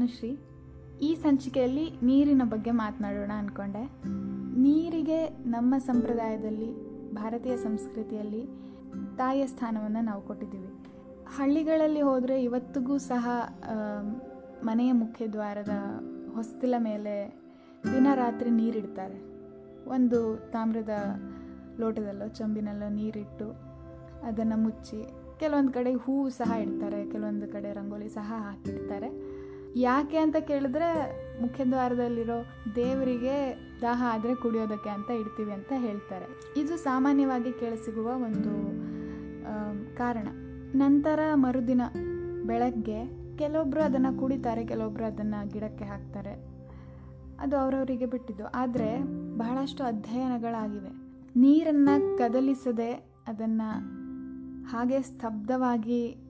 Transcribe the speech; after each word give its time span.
ಅನುಶ್ರೀ, 0.00 0.28
ಈ 1.06 1.08
ಸಂಚಿಕೆಯಲ್ಲಿ 1.22 1.82
ನೀರಿನ 2.08 2.42
ಬಗ್ಗೆ 2.52 2.72
ಮಾತನಾಡೋಣ 2.80 3.32
ಅಂದ್ಕೊಂಡೆ 3.40 3.82
ನೀರಿಗೆ 4.64 5.18
ನಮ್ಮ 5.54 5.74
ಸಂಪ್ರದಾಯದಲ್ಲಿ, 5.88 6.68
ಭಾರತೀಯ 7.18 7.54
ಸಂಸ್ಕೃತಿಯಲ್ಲಿ 7.64 8.40
ತಾಯಿಯ 9.18 9.46
ಸ್ಥಾನವನ್ನು 9.52 10.02
ನಾವು 10.06 10.22
ಕೊಟ್ಟಿದ್ದೀವಿ. 10.28 10.70
ಹಳ್ಳಿಗಳಲ್ಲಿ 11.36 12.04
ಹೋದರೆ 12.08 12.36
ಇವತ್ತಿಗೂ 12.46 12.94
ಸಹ 13.08 13.26
ಮನೆಯ 14.68 14.68
ಮನೆಯ 14.68 14.92
ಮುಖ್ಯದ್ವಾರದ 15.02 15.74
ಹೊಸ್ತಿಲ 16.36 16.74
ಮೇಲೆ 16.78 17.14
ದಿನ 17.92 18.06
ರಾತ್ರಿ 18.22 18.52
ನೀರಿಡ್ತಾರೆ. 18.60 19.18
ಒಂದು 19.96 20.20
ತಾಮ್ರದ 20.54 20.96
ಲೋಟದಲ್ಲೋ, 21.82 22.28
ಚಂಬಿನಲ್ಲೋ 22.40 22.90
ನೀರಿಟ್ಟು 23.00 23.50
ಅದನ್ನು 24.30 24.58
ಮುಚ್ಚಿ, 24.64 25.02
ಕೆಲವೊಂದು 25.42 25.74
ಕಡೆ 25.76 25.94
ಹೂವು 26.06 26.26
ಸಹ 26.40 26.50
ಇಡ್ತಾರೆ, 26.64 27.02
ಕೆಲವೊಂದು 27.12 27.48
ಕಡೆ 27.52 27.68
ರಂಗೋಲಿ 27.80 28.10
ಸಹ 28.18 28.32
ಹಾಕಿಡ್ತಾರೆ. 28.48 29.10
ಯಾಕೆ 29.76 30.18
ಅಂತ 30.18 30.36
ಕೇಳಿದ್ರೆ 30.36 31.20
ಮುಖ್ಯದ್ವಾರದಲ್ಲಿರೋ 31.42 32.46
ದೇವರಿಗೆ 32.76 33.56
ದಾಹ 33.82 34.02
ಆದರೆ 34.06 34.34
ಕುಡಿಯೋದಕ್ಕೆ 34.34 34.90
ಅಂತ 34.90 35.10
ಇಡ್ತೀವಿ 35.10 35.52
ಅಂತ 35.52 35.72
ಹೇಳ್ತಾರೆ. 35.76 36.26
ಇದು 36.60 36.76
ಸಾಮಾನ್ಯವಾಗಿ 36.76 37.52
ಕೇಳಿಸಿಗುವ 37.52 38.06
ಒಂದು 38.06 38.52
ಕಾರಣ. 39.96 40.28
ನಂತರ 40.74 41.20
ಮರುದಿನ 41.34 41.80
ಬೆಳಗ್ಗೆ 42.46 43.20
ಕೆಲವೊಬ್ಬರು 43.38 43.82
ಅದನ್ನು 43.82 44.18
ಕುಡಿತಾರೆ 44.20 44.66
ಕೆಲವೊಬ್ಬರು 44.66 45.04
ಅದನ್ನು 45.04 45.48
ಗಿಡಕ್ಕೆ 45.48 45.84
ಹಾಕ್ತಾರೆ. 45.84 46.34
ಅದು 47.40 47.56
ಅವರವರಿಗೆ 47.56 48.06
ಬಿಟ್ಟಿದ್ದು. 48.06 48.46
ಆದರೆ 48.46 48.98
ಬಹಳಷ್ಟು 49.36 49.84
ಅಧ್ಯಯನಗಳಾಗಿವೆ. 49.84 50.90
ನೀರನ್ನು 51.36 52.18
ಕದಲಿಸದೆ 52.18 52.92
ಅದನ್ನು 53.28 54.00
ಹಾಗೆ 54.66 55.02
ಸ್ತಬ್ಧವಾಗಿ 55.02 56.29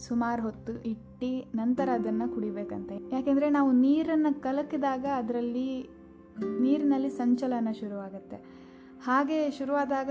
ಸುಮಾರು 0.00 0.42
ಹೊತ್ತು 0.42 0.82
ಇಟ್ಟು 0.82 1.56
ನಂತರ 1.56 1.88
ಅದನ್ನು 1.94 2.34
ಕುಡಿಬೇಕಂತೆ. 2.34 2.96
ಯಾಕೆಂದರೆ 3.12 3.50
ನಾವು 3.50 3.72
ನೀರನ್ನು 3.72 4.40
ಕಲಕಿದಾಗ 4.40 5.06
ಅದರಲ್ಲಿ 5.16 5.88
ನೀರಿನಲ್ಲಿ 6.60 7.10
ಸಂಚಲನ 7.10 7.68
ಶುರುವಾಗುತ್ತೆ. 7.80 8.36
ಹಾಗೆ 9.04 9.50
ಶುರುವಾದಾಗ 9.50 10.10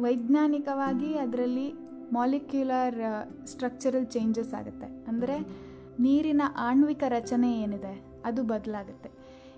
ವೈಜ್ಞಾನಿಕವಾಗಿ 0.00 1.14
ಅದರಲ್ಲಿ 1.14 1.72
ಮಾಲಿಕ್ಯುಲರ್ 2.12 3.26
ಸ್ಟ್ರಕ್ಚರಲ್ 3.46 4.06
ಚೇಂಜಸ್ 4.06 4.54
ಆಗುತ್ತೆ. 4.54 4.86
ಅಂದರೆ 5.08 5.38
ನೀರಿನ 6.00 6.42
ಆಣ್ವಿಕ 6.56 7.02
ರಚನೆ 7.08 7.60
ಏನಿದೆ 7.60 8.22
ಅದು 8.24 8.42
ಬದಲಾಗುತ್ತೆ. 8.42 9.10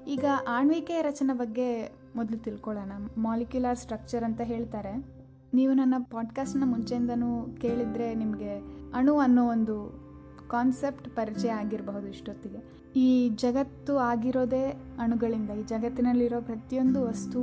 ಈಗ 0.07 0.25
ಆಣ್ವಿಕ 0.49 0.91
ರಚನೆ 1.03 1.39
ಬಗ್ಗೆ 1.39 1.97
ಮೊದಲು 2.17 2.39
ತಿಳ್ಕೊಳ್ಳೋಣ. 2.39 2.93
ಮಾಲಿಕ್ಯುಲರ್ 3.17 3.79
ಸ್ಟ್ರಕ್ಚರ್ 3.79 4.25
ಅಂತ 4.25 4.41
ಹೇಳ್ತಾರೆ. 4.41 5.20
ನೀವು 5.55 5.73
ನನ್ನ 5.75 5.95
ಪಾಡ್ಕಾಸ್ಟ್ನ 6.11 6.63
ಮುಂಚೆಯಿಂದನೂ 6.67 7.57
ಕೇಳಿದರೆ 7.61 8.15
ನಿಮಗೆ 8.15 8.59
ಅಣು 8.95 9.19
ಅನ್ನೋ 9.19 9.49
ಒಂದು 9.49 10.01
ಕಾನ್ಸೆಪ್ಟ್ 10.49 11.11
ಪರಿಚಯ 11.17 11.49
ಆಗಿರಬಹುದು 11.49 12.07
ಇಷ್ಟೊತ್ತಿಗೆ. 12.07 12.91
ಈ 12.97 13.29
ಜಗತ್ತು 13.29 13.99
ಆಗಿರೋದೇ 13.99 14.71
ಅಣುಗಳಿಂದ, 14.99 15.51
ಈ 15.51 15.63
ಜಗತ್ತಿನಲ್ಲಿರೋ 15.63 16.41
ಪ್ರತಿಯೊಂದು 16.41 17.03
ವಸ್ತು 17.03 17.41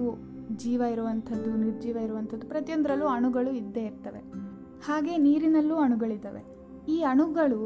ಜೀವ 0.58 0.82
ಇರುವಂಥದ್ದು, 0.82 1.56
ನಿರ್ಜೀವ 1.56 1.98
ಇರುವಂಥದ್ದು, 1.98 2.48
ಪ್ರತಿಯೊಂದರಲ್ಲೂ 2.48 3.08
ಅಣುಗಳು 3.08 3.52
ಇದ್ದೇ 3.52 3.86
ಇರ್ತವೆ. 3.86 4.20
ಹಾಗೆ 4.86 5.18
ನೀರಿನಲ್ಲೂ 5.18 5.76
ಅಣುಗಳಿದ್ದಾವೆ 5.76 6.44
ಈ 6.90 7.02
ಅಣುಗಳು 7.02 7.62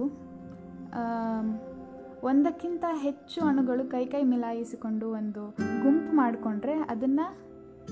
ಒಂದಕ್ಕಿಂತ 2.23 2.85
ಹೆಚ್ಚು 2.91 3.41
ಅಣುಗಳು 3.41 3.91
ಕೈ 3.91 4.05
ಕೈ 4.05 4.23
ಮಿಲಾಯಿಸಿಕೊಂಡು 4.23 5.09
ಒಂದು 5.09 5.49
ಗುಂಪು 5.83 6.15
ಮಾಡಿಕೊಂಡ್ರೆ 6.15 6.73
ಅದನ್ನು 6.73 7.37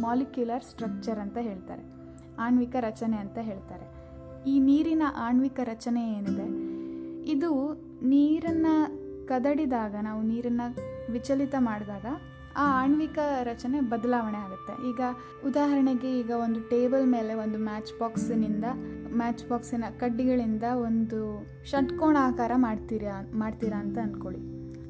ಮಾಲಿಕ್ಯುಲರ್ 0.02 0.64
ಸ್ಟ್ರಕ್ಚರ್ 0.64 1.20
ಅಂತ 1.20 1.38
ಹೇಳ್ತಾರೆ. 1.38 1.99
ಆಣ್ವಿಕ 2.40 2.76
ರಚನೆ 2.80 3.18
ಅಂತ 3.18 3.38
ಹೇಳ್ತಾರೆ. 3.42 3.86
ಈ 4.50 4.60
ನೀರಿನ 4.60 5.04
ಆಣ್ವಿಕ 5.16 5.60
ರಚನೆ 5.64 6.04
ಏನಿದೆ? 6.18 6.48
ಇದು 7.32 7.52
ನೀರನ್ನು 8.04 8.74
ಕದಡಿದಾಗ, 9.28 9.96
ನಾವು 10.02 10.22
ನೀರನ್ನು 10.22 10.68
ವಿಚಲಿತ 11.12 11.56
ಮಾಡಿದಾಗ 11.60 12.06
ಆ 12.58 12.84
ಆಣ್ವಿಕ 12.84 13.20
ರಚನೆ 13.44 13.80
ಬದಲಾವಣೆ 13.80 14.38
ಆಗುತ್ತೆ. 14.38 14.74
ಈಗ 14.90 15.02
ಉದಾಹರಣೆಗೆ 15.48 16.20
ಈಗ 16.20 16.32
ಒಂದು 16.32 16.60
ಟೇಬಲ್ 16.70 17.08
ಮೇಲೆ 17.08 17.34
ಒಂದು 17.34 17.58
ಮ್ಯಾಚ್ 17.58 18.00
ಬಾಕ್ಸಿನಿಂದ, 18.00 18.66
ಮ್ಯಾಚ್ 19.16 19.50
ಬಾಕ್ಸಿನ 19.50 19.84
ಕಡ್ಡಿಗಳಿಂದ 20.00 20.64
ಒಂದು 20.64 21.20
ಷಟ್ಕೋಣಾಕಾರ 21.66 22.52
ಮಾಡ್ತೀರಾ 22.56 23.32
ಮಾಡ್ತೀರಾ 23.34 23.78
ಅಂತ 23.78 23.98
ಅಂದ್ಕೊಳ್ಳಿ 23.98 24.42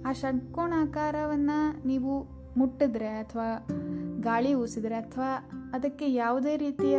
ಆ 0.06 0.14
ಷಟ್ಕೋಣಾಕಾರವನ್ನು 0.14 1.88
ನೀವು 1.88 2.14
ಮುಟ್ಟಿದ್ರೆ 2.58 3.08
ಅಥವಾ 3.08 3.66
ಗಾಳಿ 4.20 4.54
ಊಸಿದ್ರೆ 4.54 4.96
ಅಥವಾ 4.96 5.30
ಅದಕ್ಕೆ 5.75 6.06
ಯಾವುದೇ 6.13 6.53
ರೀತಿಯ 6.57 6.97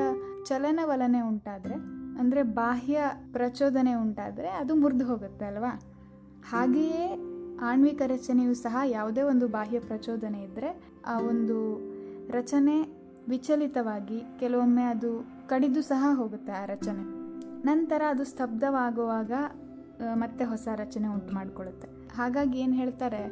ಚಲನವಲನೆ 0.48 1.20
ಉಂಟಾದರೆ, 1.20 1.76
ಅಂದರೆ 2.20 2.42
ಬಾಹ್ಯ 2.60 3.00
ಪ್ರಚೋದನೆ 3.32 3.94
ಉಂಟಾದರೆ 3.94 4.50
ಅದು 4.60 4.72
ಮುರಿದು 4.75 5.04
ಹೋಗುತ್ತೆ 5.04 5.44
ಅಲ್ವಾ? 5.44 5.72
ಹಾಗೆಯೇ 6.50 7.04
ಆಣ್ವಿಕ 7.70 8.03
ರಚನೆಯು 8.06 8.54
ಸಹ 8.54 8.76
ಯಾವುದೇ 8.88 9.22
ಒಂದು 9.22 9.47
ಬಾಹ್ಯ 9.48 9.78
ಪ್ರಚೋದನೆ 9.81 10.41
ಇದ್ದರೆ 10.42 10.70
ಆ 11.06 11.14
ಒಂದು 11.31 11.56
ರಚನೆ 12.31 12.76
ವಿಚಲಿತವಾಗಿ 13.28 14.19
ಕೆಲವೊಮ್ಮೆ 14.41 14.84
ಅದು 14.84 15.10
ಕಡಿದು 15.48 15.81
ಸಹ 15.82 16.04
ಹೋಗುತ್ತೆ 16.14 16.52
ಆ 16.52 16.64
ರಚನೆ. 16.64 17.02
ನಂತರ 17.64 18.02
ಅದು 18.08 18.25
ಸ್ತಬ್ಧವಾಗುವಾಗ 18.25 19.32
ಮತ್ತೆ 20.14 20.44
ಹೊಸ 20.44 20.66
ರಚನೆ 20.75 21.08
ಉಂಟು 21.08 21.32
ಮಾಡಿಕೊಳ್ಳುತ್ತೆ. 21.34 21.88
ಹಾಗಾಗಿ 22.16 22.58
ಏನು 22.58 22.72
ಹೇಳ್ತಾರೆ 22.72 23.22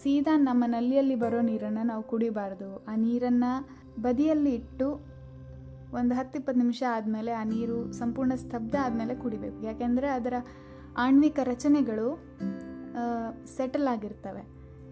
ಸೀದಾ 0.00 0.34
ನಮ್ಮ 0.36 0.64
ನಲ್ಲಿಯಲ್ಲಿ 0.66 1.14
ಬರೋ 1.14 1.40
ನೀರನ್ನು 1.40 1.82
ನಾವು 1.86 2.02
ಕುಡಿಬಾರ್ದು. 2.02 2.68
ಆ 2.90 2.94
ನೀರನ್ನು 2.96 3.52
ಬದಿಯಲ್ಲಿ 4.00 4.54
ಇಟ್ಟು 4.54 5.12
ಒಂದು 5.94 6.14
ಹತ್ತು 6.14 6.38
ಇಪ್ಪತ್ತು 6.38 6.60
ನಿಮಿಷ 6.60 6.82
ಆದಮೇಲೆ 6.90 7.32
ಆ 7.32 7.44
ನೀರು 7.44 7.92
ಸಂಪೂರ್ಣ 7.92 8.34
ಸ್ತಬ್ಧ 8.34 8.76
ಆದಮೇಲೆ 8.82 9.14
ಕುಡಿಬೇಕು. 9.14 9.62
ಯಾಕೆಂದರೆ 9.62 10.08
ಅದರ 10.08 10.34
ಆಣ್ವಿಕ 10.98 11.38
ರಚನೆಗಳು 11.44 12.08
ಸೆಟಲ್ 13.56 13.88
ಆಗಿರ್ತವೆ. 13.88 14.42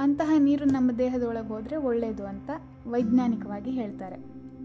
ಅಂತಹ 0.00 0.30
ನೀರು 0.38 0.64
ನಮ್ಮ 0.64 0.90
ದೇಹದೊಳಗೆ 0.90 1.48
ಹೋದರೆ 1.48 1.76
ಒಳ್ಳೆಯದು 1.76 2.26
ಅಂತ 2.26 2.50
ವೈಜ್ಞಾನಿಕವಾಗಿ 2.86 3.70
ಹೇಳ್ತಾರೆ. 3.70 4.16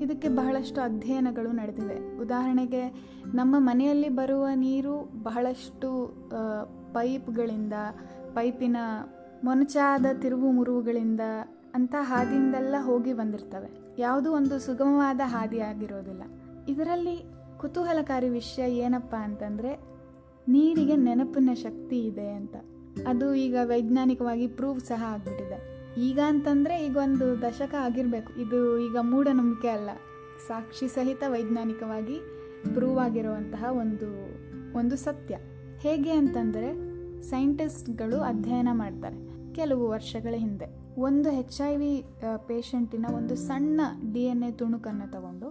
ಇದಕ್ಕೆ 0.03 0.29
ಬಹಳಷ್ಟು 0.29 0.81
ಅಧ್ಯಯನಗಳು 0.81 1.51
ನಡೆದಿವೆ. 1.51 2.17
ಉದಾಹರಣೆಗೆ, 2.17 2.83
ನಮ್ಮ 3.33 3.55
ಮನೆಯಲ್ಲಿ 3.57 4.09
ಬರುವ 4.09 4.47
ನೀರು 4.55 5.23
ಬಹಳಷ್ಟು 5.23 5.89
ಪೈಪ್ಗಳಿಂದ, 6.93 7.73
ಪೈಪಿನ 8.33 8.77
ಮೊನಚಾದ 9.43 10.05
ತಿರುವು 10.21 10.51
ಮುರುವುಗಳಿಂದ 10.51 11.21
ಅಂತ 11.75 11.95
ಹಾದಿಯಿಂದೆಲ್ಲ 11.99 12.75
ಹೋಗಿ 12.79 13.13
ಬಂದಿರ್ತವೆ. 13.13 13.95
ಯಾವುದೂ 13.97 14.31
ಒಂದು 14.31 14.59
ಸುಗಮವಾದ 14.59 15.21
ಹಾದಿ 15.23 15.59
ಆಗಿರೋದಿಲ್ಲ. 15.59 16.23
ಇದರಲ್ಲಿ 16.67 17.25
ಕುತೂಹಲಕಾರಿ 17.57 18.29
ವಿಷಯ 18.29 18.77
ಏನಪ್ಪ 18.77 19.15
ಅಂತಂದರೆ, 19.15 19.81
ನೀರಿಗೆ 20.47 20.95
ನೆನಪಿನ 20.95 21.49
ಶಕ್ತಿ 21.53 21.99
ಇದೆ 21.99 22.29
ಅಂತ. 22.29 22.55
ಅದು 23.07 23.35
ಈಗ 23.35 23.55
ವೈಜ್ಞಾನಿಕವಾಗಿ 23.63 24.47
ಪ್ರೂವ್ 24.47 24.79
ಸಹ 24.79 25.03
ಆಗಿಬಿಟ್ಟಿದೆ. 25.07 25.75
ಈಗ 26.01 26.19
ಅಂತಂದರೆ 26.27 26.85
ಈಗ 26.85 26.97
ಒಂದು 26.97 27.41
ದಶಕ 27.41 27.75
ಆಗಿರಬೇಕು. 27.75 28.41
ಇದು 28.41 28.79
ಈಗ 28.79 28.97
ಮೂಢನಂಬಿಕೆ 28.97 29.67
ಅಲ್ಲ. 29.67 29.89
ಸಾಕ್ಷಿ 30.47 30.87
ಸಹಿತ 30.87 31.23
ವೈಜ್ಞಾನಿಕವಾಗಿ 31.27 32.19
ಪ್ರೂವ್ 32.73 32.99
ಆಗಿರುವಂತಹ 32.99 33.65
ಒಂದು 33.71 34.07
ಒಂದು 34.77 34.95
ಸತ್ಯ. 34.95 35.37
ಹೇಗೆ 35.79 36.11
ಅಂತಂದರೆ, 36.11 36.73
ಸೈಂಟಿಸ್ಟ್ಗಳು 37.21 38.19
ಅಧ್ಯಯನ 38.19 38.67
ಮಾಡ್ತಾರೆ. 38.71 39.53
ಕೆಲವು 39.53 39.89
ವರ್ಷಗಳ 39.89 40.33
ಹಿಂದೆ. 40.37 40.84
ಒಂದು 41.03 41.29
ಹೆಚ್ 41.29 41.61
ಐ 41.61 41.75
ವಿ 41.75 42.05
ಪೇಷಂಟಿನ 42.47 43.05
ಒಂದು 43.15 43.35
ಸಣ್ಣ 43.35 43.81
ಡಿ 44.13 44.21
ಎನ್ 44.21 44.43
ಎ 44.43 44.51
ತುಣುಕನ್ನು 44.51 45.11
ತಗೊಂಡು 45.11 45.47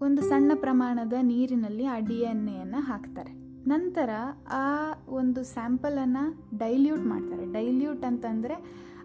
ಒಂದು 0.00 0.22
ಸಣ್ಣ 0.22 0.52
ಪ್ರಮಾಣದ 0.54 1.12
ನೀರಿನಲ್ಲಿ 1.20 1.84
ಆ 1.86 1.98
ಡಿ 1.98 2.14
ಎನ್ 2.14 2.48
ಎಯನ್ನು 2.48 2.80
ಹಾಕ್ತಾರೆ. 2.80 3.32
ನಂತರ 3.66 4.10
ಆ 4.50 4.94
ಒಂದು 5.08 5.44
ಸ್ಯಾಂಪಲನ್ನು 5.44 6.24
ಡೈಲ್ಯೂಟ್ 6.58 7.04
ಮಾಡ್ತಾರೆ. 7.06 7.52
ಡೈಲ್ಯೂಟ್ 7.52 8.04
ಅಂತಂದರೆ 8.04 8.56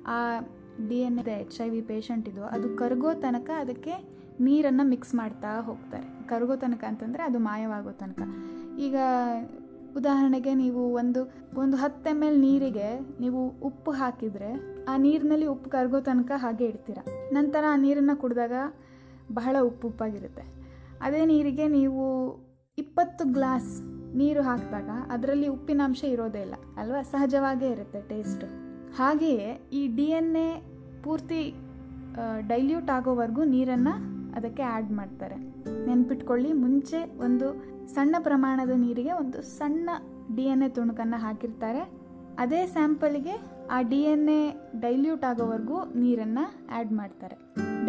ಆ 0.06 0.40
D 0.90 0.96
N 0.96 1.20
A 1.20 1.38
H 1.42 1.62
I 1.62 1.70
V 1.70 1.82
patient 1.82 2.30
ಇದು, 2.30 2.44
ಅದು 2.44 2.78
ಕರಗೋ 2.78 3.14
ತನಕ 3.14 3.50
ಅದಕ್ಕೆ 3.60 3.96
ನೀರನ್ನು 4.40 4.90
ಮಿಕ್ಸ್ 4.90 5.16
ಮಾಡ್ತಾ 5.16 5.60
ಹೋಗ್ತಾರೆ. 5.60 6.28
ಕರಗೋ 6.28 6.56
ತನಕ 6.56 6.84
ಅಂತಂದರೆ 6.88 7.24
ಅದು 7.24 7.40
ಮಾಯವಾಗೋ 7.40 7.92
ತನಕ. 7.92 8.22
ಈಗ 8.78 8.96
ಉದಾಹರಣೆಗೆ 9.96 10.54
ನೀವು 10.54 10.94
ಒಂದು 10.94 11.22
ಒಂದು 11.58 11.78
ಹತ್ತು 11.78 12.10
ಎಂ 12.10 12.24
ಎಲ್ 12.24 12.42
ನೀರಿಗೆ 12.42 12.88
ನೀವು 13.20 13.48
ಉಪ್ಪು 13.48 13.92
ಹಾಕಿದರೆ 13.92 14.73
ಆ 14.92 14.94
ನೀರಿನಲ್ಲಿ 15.06 15.48
ಉಪ್ಪು 15.54 15.68
ಕರಗೋ 15.74 16.00
ತನಕ 16.08 16.32
ಹಾಗೆ 16.44 16.66
ಇಡ್ತೀರ. 16.72 17.00
ನಂತರ 17.38 17.64
ಆ 17.74 17.76
ನೀರನ್ನು 17.86 18.16
ಕುಡಿದಾಗ 18.22 18.56
ಬಹಳ 19.38 19.56
ಉಪ್ಪು 19.70 19.86
ಉಪ್ಪಾಗಿರುತ್ತೆ. 19.92 20.44
ಅದೇ 21.06 21.22
ನೀರಿಗೆ 21.32 21.66
ನೀವು 21.78 22.04
ಇಪ್ಪತ್ತು 22.84 23.24
ಗ್ಲಾಸ್ 23.38 23.72
ನೀರು 24.20 24.42
ಹಾಕಿದಾಗ 24.48 24.90
ಅದರಲ್ಲಿ 25.14 25.48
ಉಪ್ಪಿನಾಂಶ 25.56 26.02
ಇರೋದೇ 26.16 26.42
ಇಲ್ಲ, 26.46 26.56
ಅಲ್ವಾ? 26.82 27.00
ಸಹಜವಾಗೇ 27.12 27.70
ಇರುತ್ತೆ 27.76 28.00
ಟೇಸ್ಟು. 28.12 28.48
ಹಾಗೆಯೇ 29.00 29.48
ಈ 29.80 29.82
ಡಿ 29.98 30.08
ಎನ್ 30.20 30.34
ಎ 30.46 30.50
ಪೂರ್ತಿ 31.06 31.42
ಡೈಲ್ಯೂಟ್ 32.52 32.90
ಆಗೋವರೆಗೂ 32.96 33.44
ನೀರನ್ನು 33.56 33.94
ಅದಕ್ಕೆ 34.38 34.64
ಆ್ಯಡ್ 34.74 34.92
ಮಾಡ್ತಾರೆ. 35.00 35.38
ನೆನ್ಪಿಟ್ಕೊಳ್ಳಿ, 35.88 36.52
ಮುಂಚೆ 36.64 37.00
ಒಂದು 37.26 37.48
ಸಣ್ಣ 37.96 38.16
ಪ್ರಮಾಣದ 38.28 38.74
ನೀರಿಗೆ 38.86 39.14
ಒಂದು 39.22 39.40
ಸಣ್ಣ 39.58 39.90
ಡಿ 40.36 40.46
ಎನ್ 40.54 40.64
ಎ 40.68 40.70
ತುಣುಕನ್ನು 40.78 41.18
ಹಾಕಿರ್ತಾರೆ. 41.26 41.84
ಅದೇ 42.42 42.62
ಸ್ಯಾಂಪಲ್ಗೆ 42.74 43.36
ಆ 43.76 43.78
ಡಿ 43.92 44.00
ಎನ್ 44.14 44.30
ಎ 44.38 44.42
ಡೈಲ್ಯೂಟ್ 44.84 45.26
ಆಗೋವರೆಗೂ 45.30 45.78
ನೀರನ್ನು 46.02 46.46
ಆ್ಯಡ್ 46.78 46.92
ಮಾಡ್ತಾರೆ. 47.00 47.36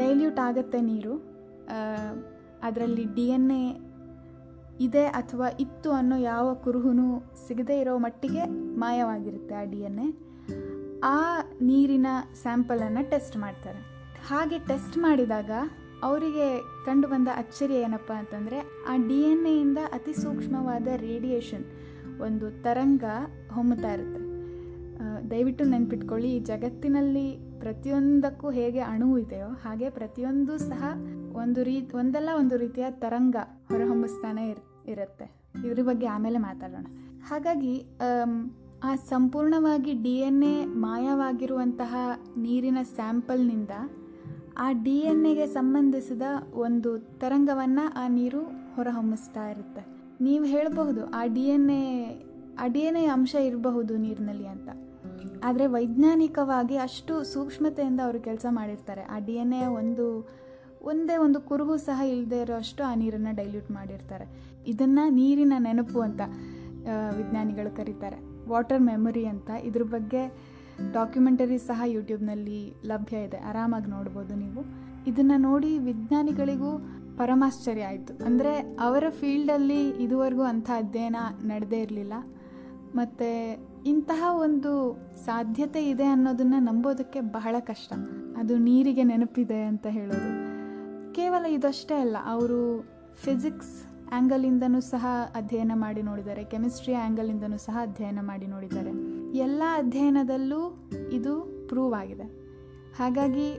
ಡೈಲ್ಯೂಟ್ 0.00 0.40
ಆಗುತ್ತೆ 0.46 0.80
ನೀರು. 0.90 1.14
ಅದರಲ್ಲಿ 2.66 3.04
ಡಿ 3.16 3.26
ಎನ್ 3.36 3.50
ಎ 3.60 3.64
ಇದೆ 4.86 5.04
ಅಥವಾ 5.20 5.48
ಇತ್ತು 5.64 5.90
ಅನ್ನೋ 6.00 6.16
ಯಾವ 6.32 6.46
ಕುರುಹುನೂ 6.64 7.06
ಸಿಗದೇ 7.46 7.76
ಇರೋ 7.82 7.94
ಮಟ್ಟಿಗೆ 8.04 8.44
ಮಾಯವಾಗಿರುತ್ತೆ 8.82 9.54
ಆ 9.62 9.64
ಡಿ 9.72 9.80
ಎನ್ 9.88 10.00
ಎ 10.06 10.08
ಆ 11.12 11.18
ನೀರಿನ 11.70 12.08
ಸ್ಯಾಂಪಲನ್ನು 12.42 13.02
ಟೆಸ್ಟ್ 13.10 13.36
ಮಾಡ್ತಾರೆ. 13.44 13.80
ಹಾಗೆ 14.30 14.58
ಟೆಸ್ಟ್ 14.70 14.98
ಮಾಡಿದಾಗ 14.98 15.50
ಅವರಿಗೆ 16.08 16.46
ಕಂಡು 16.86 17.06
ಬಂದ 17.08 17.28
ಅಚ್ಚರಿ 17.42 17.76
ಏನಪ್ಪ 17.84 18.10
ಅಂತಂದರೆ 18.20 18.58
ಆ 18.90 18.94
ಡಿ 19.08 19.20
ಎನ್ 19.32 19.46
ಎಯಿಂದ 19.52 19.80
ಅತಿ 19.92 20.14
ಸೂಕ್ಷ್ಮವಾದ 20.22 20.86
ರೇಡಿಯೇಷನ್, 21.06 21.64
ಒಂದು 22.26 22.46
ತರಂಗ 22.64 23.04
ಹೊಮ್ಮುತ್ತಾ 23.56 23.92
ಇರುತ್ತೆ. 23.96 24.20
ದಯವಿಟ್ಟು 25.32 25.64
ನೆನ್ಪಿಟ್ಕೊಳ್ಳಿ, 25.72 26.28
ಈ 26.36 26.40
ಜಗತ್ತಿನಲ್ಲಿ 26.50 27.26
ಪ್ರತಿಯೊಂದಕ್ಕೂ 27.62 28.48
ಹೇಗೆ 28.58 28.82
ಅಣು 28.92 29.08
ಇದೆಯೋ 29.24 29.48
ಹಾಗೆ 29.64 29.88
ಪ್ರತಿಯೊಂದು 29.98 30.54
ಸಹ 30.70 30.82
ಒಂದು 31.42 31.60
ರೀತಿ 31.70 31.92
ಒಂದಲ್ಲ 32.02 32.30
ಒಂದು 32.40 32.56
ರೀತಿಯ 32.62 32.86
ತರಂಗ 33.04 33.36
ಹೊರಹೊಮ್ಮಿಸ್ತಾನೆ 33.70 34.44
ಇರ್, 34.52 34.62
ಇರುತ್ತೆ. 34.92 35.26
ಇದ್ರ 35.64 35.82
ಬಗ್ಗೆ 35.90 36.06
ಆಮೇಲೆ 36.14 36.38
ಮಾತಾಡೋಣ. 36.48 36.86
ಹಾಗಾಗಿ 37.28 37.74
ಆ 38.88 38.90
ಸಂಪೂರ್ಣವಾಗಿ 39.10 39.92
ಡಿ 40.04 40.14
ಎನ್ 40.28 40.42
ಎ 40.52 40.56
ಮಾಯವಾಗಿರುವಂತಹ 40.86 41.94
ನೀರಿನ 42.44 42.78
ಸ್ಯಾಂಪಲ್ನಿಂದ 42.96 43.74
ಆ 44.64 44.66
ಡಿ 44.86 44.96
ಎನ್ 45.10 45.24
ಎಗೆ 45.30 45.46
ಸಂಬಂಧಿಸಿದ 45.58 46.24
ಒಂದು 46.64 46.90
ತರಂಗವನ್ನು 47.22 47.84
ಆ 48.02 48.04
ನೀರು 48.18 48.42
ಹೊರಹೊಮ್ಮಿಸ್ತಾ 48.74 49.44
ಇರುತ್ತೆ. 49.52 49.82
ನೀವು 50.26 50.44
ಹೇಳಬಹುದು, 50.52 51.02
ಆ 51.20 51.22
ಡಿ 51.36 51.44
ಎನ್ 51.54 51.70
ಎ, 51.76 51.84
ಆ 52.62 52.66
ಡಿ 52.74 52.82
ಎನ್ 52.88 52.98
ಎ 53.02 53.04
ಅಂಶ 53.14 53.34
ಇರಬಹುದು 53.48 53.94
ನೀರಿನಲ್ಲಿ 54.04 54.48
ಅಂತ. 54.54 54.68
ಆದರೆ 55.42 55.66
ವೈಜ್ಞಾನಿಕವಾಗಿ 55.66 56.76
ಅಷ್ಟು 56.76 57.24
ಸೂಕ್ಷ್ಮತೆಯಿಂದ 57.24 58.00
ಅವರು 58.04 58.20
ಕೆಲಸ 58.20 58.46
ಮಾಡಿರ್ತಾರೆ. 58.50 59.02
ಆ 59.02 59.18
ಡಿ 59.18 59.32
ಎನ್ 59.32 59.52
ಒಂದು, 59.52 60.28
ಒಂದೇ 60.82 61.16
ಒಂದು 61.16 61.40
ಕುರುಹು 61.40 61.76
ಸಹ 61.76 62.02
ಇಲ್ಲದೆ 62.02 62.40
ಇರೋ 62.40 62.54
ಅಷ್ಟು 62.54 62.84
ಆ 62.84 62.94
ನೀರನ್ನು 62.94 63.36
ಡೈಲ್ಯೂಟ್ 63.36 63.70
ಮಾಡಿರ್ತಾರೆ. 63.70 64.26
ಇದನ್ನು 64.66 65.10
ನೀರಿನ 65.10 65.52
ನೆನಪು 65.58 66.00
ಅಂತ 66.00 66.20
ವಿಜ್ಞಾನಿಗಳು 67.16 67.76
ಕರೀತಾರೆ. 67.76 68.48
ವಾಟರ್ 68.48 68.80
ಮೆಮೊರಿ 68.80 69.26
ಅಂತ. 69.26 69.50
ಇದ್ರ 69.50 69.82
ಬಗ್ಗೆ 69.82 70.54
ಡಾಕ್ಯುಮೆಂಟರಿ 70.92 71.58
ಸಹ 71.58 71.82
ಯೂಟ್ಯೂಬ್ನಲ್ಲಿ 71.86 72.74
ಲಭ್ಯ 72.84 73.16
ಇದೆ. 73.16 73.36
ಆರಾಮಾಗಿ 73.36 73.90
ನೋಡ್ಬೋದು 73.90 74.34
ನೀವು. 74.34 74.64
ಇದನ್ನು 75.06 75.36
ನೋಡಿ 75.36 75.78
ವಿಜ್ಞಾನಿಗಳಿಗೂ 75.78 76.78
ಪರಮಾಶ್ಚರ್ಯ 77.16 77.82
ಆಯಿತು. 77.82 78.24
ಅಂದರೆ 78.24 78.58
ಅವರ 78.58 79.04
ಫೀಲ್ಡಲ್ಲಿ 79.10 79.90
ಇದುವರೆಗೂ 79.90 80.42
ಅಂಥ 80.42 80.70
ಅಧ್ಯಯನ 80.76 81.16
ನಡೆದೇ 81.42 81.80
ಇರಲಿಲ್ಲ. 81.80 82.12
ಮತ್ತು 82.94 83.28
ಇಂತಹ 83.86 84.24
ಒಂದು 84.30 84.98
ಸಾಧ್ಯತೆ 85.24 85.90
ಇದೆ 85.90 86.04
ಅನ್ನೋದನ್ನು 86.04 86.58
ನಂಬೋದಕ್ಕೆ 86.58 87.20
ಬಹಳ 87.20 87.56
ಕಷ್ಟ. 87.60 87.92
ಅದು 88.36 88.58
ನೀರಿಗೆ 88.58 89.02
ನೆನಪಿದೆ 89.02 89.62
ಅಂತ 89.62 89.86
ಹೇಳೋದು. 89.86 90.30
ಕೇವಲ 91.14 91.46
ಇದಷ್ಟೇ 91.46 91.94
ಅಲ್ಲ, 91.94 92.16
ಅವರು 92.24 92.82
ಫಿಸಿಕ್ಸ್ 93.14 93.84
ಆ್ಯಂಗಲಿಂದನೂ 94.12 94.80
ಸಹ 94.80 95.06
ಅಧ್ಯಯನ 95.34 95.72
ಮಾಡಿ 95.74 96.02
ನೋಡಿದ್ದಾರೆ 96.02 96.44
ಕೆಮಿಸ್ಟ್ರಿ 96.44 96.94
ಆ್ಯಂಗಲಿಂದನೂ 96.94 97.56
ಸಹ 97.56 97.78
ಅಧ್ಯಯನ 97.82 98.18
ಮಾಡಿ 98.22 98.46
ನೋಡಿದ್ದಾರೆ. 98.46 98.90
ಎಲ್ಲ 99.38 99.62
ಅಧ್ಯಯನದಲ್ಲೂ 99.74 100.88
ಇದು 101.12 101.66
ಪ್ರೂವ್ 101.68 101.94
ಆಗಿದೆ. 101.94 102.22
ಹಾಗಾಗಿ 102.98 103.52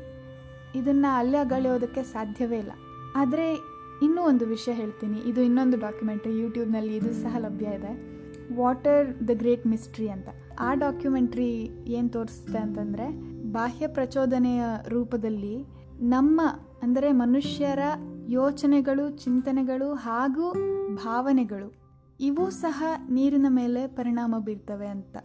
ಇದನ್ನು 0.75 1.15
ಅಲ್ಲಗಳೆಯೋದಕ್ಕೆ 1.15 2.03
ಸಾಧ್ಯವೇ 2.03 2.57
ಇಲ್ಲ. 2.57 2.71
ಆದರೆ 3.15 3.53
ಇನ್ನೂ 4.01 4.21
ಒಂದು 4.21 4.45
ವಿಷಯ 4.45 4.71
ಹೇಳ್ತೀನಿ. 4.71 5.19
ಇದು 5.19 5.41
ಇನ್ನೊಂದು 5.41 5.79
ಡಾಕ್ಯುಮೆಂಟ್ರಿ 5.79 6.39
ಯೂಟ್ಯೂಬ್ನಲ್ಲಿ 6.39 6.95
ಇದು 6.95 7.13
ಸಹ 7.13 7.37
ಲಭ್ಯ 7.37 7.65
ಇದೆ. 7.65 8.14
ವಾಟರ್ 8.53 9.27
ದ 9.27 9.29
ಗ್ರೇಟ್ 9.33 9.67
ಮಿಸ್ಟ್ರಿ 9.67 10.09
ಅಂತ. 10.09 10.29
ಆ 10.59 10.73
ಡಾಕ್ಯುಮೆಂಟ್ರಿ 10.73 11.69
ಏನು 11.87 12.09
ತೋರಿಸುತ್ತೆ 12.09 12.57
ಅಂತಂದರೆ, 12.57 13.35
ಬಾಹ್ಯ 13.51 13.87
ಪ್ರಚೋದನೆಯ 13.87 14.63
ರೂಪದಲ್ಲಿ 14.87 15.65
ನಮ್ಮ, 15.99 16.41
ಅಂದರೆ 16.81 17.11
ಮನುಷ್ಯರ 17.11 17.79
ಯೋಚನೆಗಳು, 18.27 19.09
ಚಿಂತನೆಗಳು 19.09 19.93
ಹಾಗೂ 19.93 20.53
ಭಾವನೆಗಳು, 20.95 21.85
ಇವು 22.19 22.49
ಸಹ 22.49 22.83
ನೀರಿನ 23.09 23.45
ಮೇಲೆ 23.49 23.87
ಪರಿಣಾಮ 23.87 24.35
ಬೀರ್ತವೆ 24.39 24.87
ಅಂತ. 24.87 25.17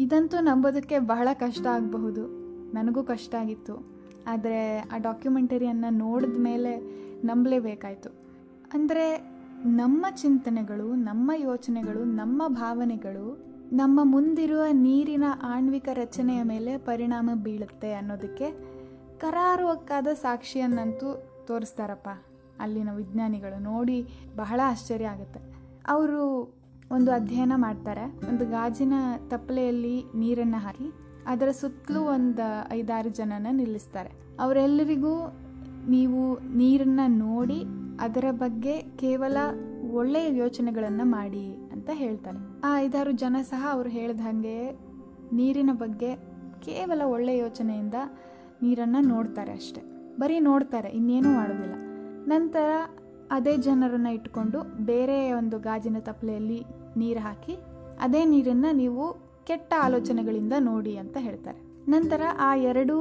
ಇದಂತೂ 0.00 0.40
ನಂಬೋದಕ್ಕೆ 0.40 0.98
ಬಹಳ 0.98 1.28
ಕಷ್ಟ 1.32 1.66
ಆಗಬಹುದು. 1.66 2.26
ನನಗೂ 2.72 3.02
ಕಷ್ಟ 3.02 3.34
ಆಗಿತ್ತು. 3.34 3.92
ಆದರೆ 4.26 4.78
ಆ 4.78 4.98
ಡಾಕ್ಯುಮೆಂಟರಿಯನ್ನು 4.98 5.90
ನೋಡಿದ 5.90 6.36
ಮೇಲೆ 6.38 6.80
ನಂಬಲೇಬೇಕಾಯಿತು. 7.26 8.10
ಅಂದರೆ 8.72 9.31
ನಮ್ಮ 9.64 10.06
ಚಿಂತನೆಗಳು, 10.10 10.94
ನಮ್ಮ 10.94 11.30
ಯೋಚನೆಗಳು, 11.36 12.04
ನಮ್ಮ 12.04 12.42
ಭಾವನೆಗಳು, 12.48 13.52
ನಮ್ಮ 13.72 14.00
ಮುಂದಿರುವ 14.02 14.62
ನೀರಿನ 14.72 15.24
ಆಣ್ವಿಕ 15.42 15.88
ರಚನೆಯ 15.92 16.42
ಮೇಲೆ 16.42 16.76
ಪರಿಣಾಮ 16.76 17.30
ಬೀಳುತ್ತೆ 17.34 17.92
ಅನ್ನೋದಕ್ಕೆ 17.92 18.50
ಕರಾರುವಕ್ಕಾದ 19.18 20.06
ಸಾಕ್ಷಿಯನ್ನಂತೂ 20.06 21.28
ತೋರಿಸ್ತಾರಪ್ಪ. 21.46 22.08
ಅಲ್ಲಿನ 22.60 22.88
ವಿಜ್ಞಾನಿಗಳು 22.96 23.62
ನೋಡಿ 23.62 24.06
ಬಹಳ 24.36 24.60
ಆಶ್ಚರ್ಯ 24.64 25.06
ಆಗುತ್ತೆ. 25.06 25.40
ಅವರು 25.88 26.54
ಒಂದು 26.92 27.12
ಅಧ್ಯಯನ 27.12 27.52
ಮಾಡ್ತಾರೆ. 27.56 28.06
ಒಂದು 28.28 28.50
ಗಾಜಿನ 28.50 28.92
ತಪ್ಪಲೆಯಲ್ಲಿ 29.28 30.04
ನೀರನ್ನು 30.14 30.56
ಹಾಕಿ 30.56 30.92
ಅದರ 31.26 31.50
ಸುತ್ತಲೂ 31.50 32.00
ಒಂದು 32.00 32.72
ಐದಾರು 32.72 33.08
ಜನನ 33.08 33.46
ನಿಲ್ಲಿಸ್ತಾರೆ. 33.52 34.10
ಅವರೆಲ್ಲರಿಗೂ 34.40 35.36
ನೀವು 35.88 36.38
ನೀರನ್ನು 36.38 37.06
ನೋಡಿ 37.06 37.64
ಅದರ 38.00 38.26
ಬಗ್ಗೆ 38.42 38.74
ಕೇವಲ 39.02 39.36
ಒಳ್ಳೆಯ 40.00 40.28
ಯೋಚನೆಗಳನ್ನು 40.36 41.04
ಮಾಡಿ 41.04 41.46
ಅಂತ 41.72 41.90
ಹೇಳ್ತಾರೆ. 41.92 42.38
ಆ 42.64 42.70
ಐದಾರು 42.78 43.12
ಜನ 43.22 43.36
ಸಹ 43.50 43.62
ಅವರು 43.72 43.88
ಹೇಳಿದ 43.88 44.20
ಹಾಗೆ 44.20 44.56
ನೀರಿನ 45.32 45.70
ಬಗ್ಗೆ 45.72 46.10
ಕೇವಲ 46.66 47.00
ಒಳ್ಳೆಯ 47.14 47.38
ಯೋಚನೆಯಿಂದ 47.38 47.98
ನೀರನ್ನು 48.62 49.00
ನೋಡ್ತಾರೆ 49.08 49.52
ಅಷ್ಟೆ. 49.52 49.82
ಬರೀ 50.20 50.36
ನೋಡ್ತಾರೆ, 50.38 50.88
ಇನ್ನೇನೂ 50.88 51.30
ಮಾಡೋದಿಲ್ಲ. 51.32 51.76
ನಂತರ 52.26 52.70
ಅದೇ 53.30 53.54
ಜನರನ್ನು 53.56 54.10
ಇಟ್ಕೊಂಡು 54.12 54.58
ಬೇರೆ 54.84 55.18
ಒಂದು 55.32 55.58
ಗಾಜಿನ 55.58 55.98
ತಪ್ಪಲೆಯಲ್ಲಿ 55.98 56.60
ನೀರು 56.96 57.20
ಹಾಕಿ 57.20 57.54
ಅದೇ 58.00 58.22
ನೀರನ್ನು 58.24 58.70
ನೀವು 58.76 59.04
ಕೆಟ್ಟ 59.46 59.72
ಆಲೋಚನೆಗಳಿಂದ 59.86 60.54
ನೋಡಿ 60.58 60.96
ಅಂತ 60.96 61.16
ಹೇಳ್ತಾರೆ. 61.20 61.60
ನಂತರ 61.88 62.22
ಆ 62.38 62.54
ಎರಡೂ 62.70 62.96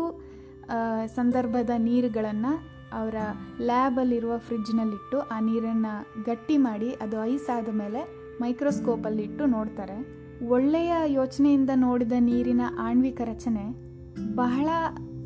ಸಂದರ್ಭದ 1.16 1.70
ನೀರುಗಳನ್ನು 1.78 2.52
ಅವರ 3.00 3.16
ಲ್ಯಾಬಲ್ಲಿರುವ 3.68 4.34
ಫ್ರಿಡ್ಜ್ನಲ್ಲಿಟ್ಟು 4.48 5.18
ಆ 5.36 5.38
ನೀರನ್ನು 5.50 5.94
ಗಟ್ಟಿ 6.30 6.58
ಮಾಡಿ 6.68 6.90
ಅದು 7.04 7.18
ಐಸ್ 7.34 7.48
ಆದ 7.56 7.70
ಮೇಲೆ 7.82 8.02
ಮೈಕ್ರೋಸ್ಕೋಪಲ್ಲಿಟ್ಟು 8.44 9.46
ನೋಡ್ತಾರೆ. 9.56 9.98
ಒಳ್ಳೆಯ 10.56 10.94
ಯೋಚನೆಯಿಂದ 11.20 11.72
ನೋಡಿದ 11.86 12.16
ನೀರಿನ 12.30 12.64
ಆಣ್ವಿಕ 12.88 13.22
ರಚನೆ 13.32 13.66
ಬಹಳ 14.42 14.70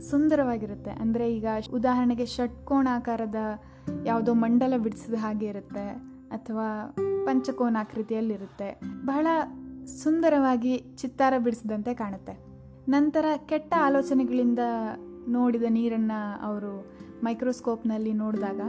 ಸುಂದರವಾಗಿರುತ್ತೆ. 0.10 0.92
ಅಂದರೆ 1.04 1.26
ಈಗ 1.36 1.48
ಉದಾಹರಣೆಗೆ 1.78 2.26
ಷಟ್ಕೋಣಾಕಾರದ 2.36 3.42
ಯಾವುದೋ 4.10 4.34
ಮಂಡಲ 4.44 4.74
ಬಿಡಿಸಿದ 4.86 5.18
ಹಾಗೆ 5.24 5.48
ಇರುತ್ತೆ, 5.54 5.86
ಅಥವಾ 6.38 6.68
ಪಂಚಕೋನಾಕೃತಿಯಲ್ಲಿರುತ್ತೆ 7.28 8.70
ಬಹಳ 9.12 9.28
ಸುಂದರವಾಗಿ 10.02 10.74
ಚಿತ್ತಾರ 11.02 11.34
ಬಿಡಿಸಿದಂತೆ 11.46 11.94
ಕಾಣುತ್ತೆ. 12.02 12.36
ನಂತರ 12.96 13.26
ಕೆಟ್ಟ 13.50 13.72
ಆಲೋಚನೆಗಳಿಂದ 13.88 14.64
ನೋಡಿದ 15.36 15.68
ನೀರನ್ನು 15.78 16.20
ಅವರು 16.48 16.74
ಮೈಕ್ರೋಸ್ಕೋಪ್ನಲ್ಲಿ 17.24 18.14
ನೋಡಿದಾಗ 18.14 18.62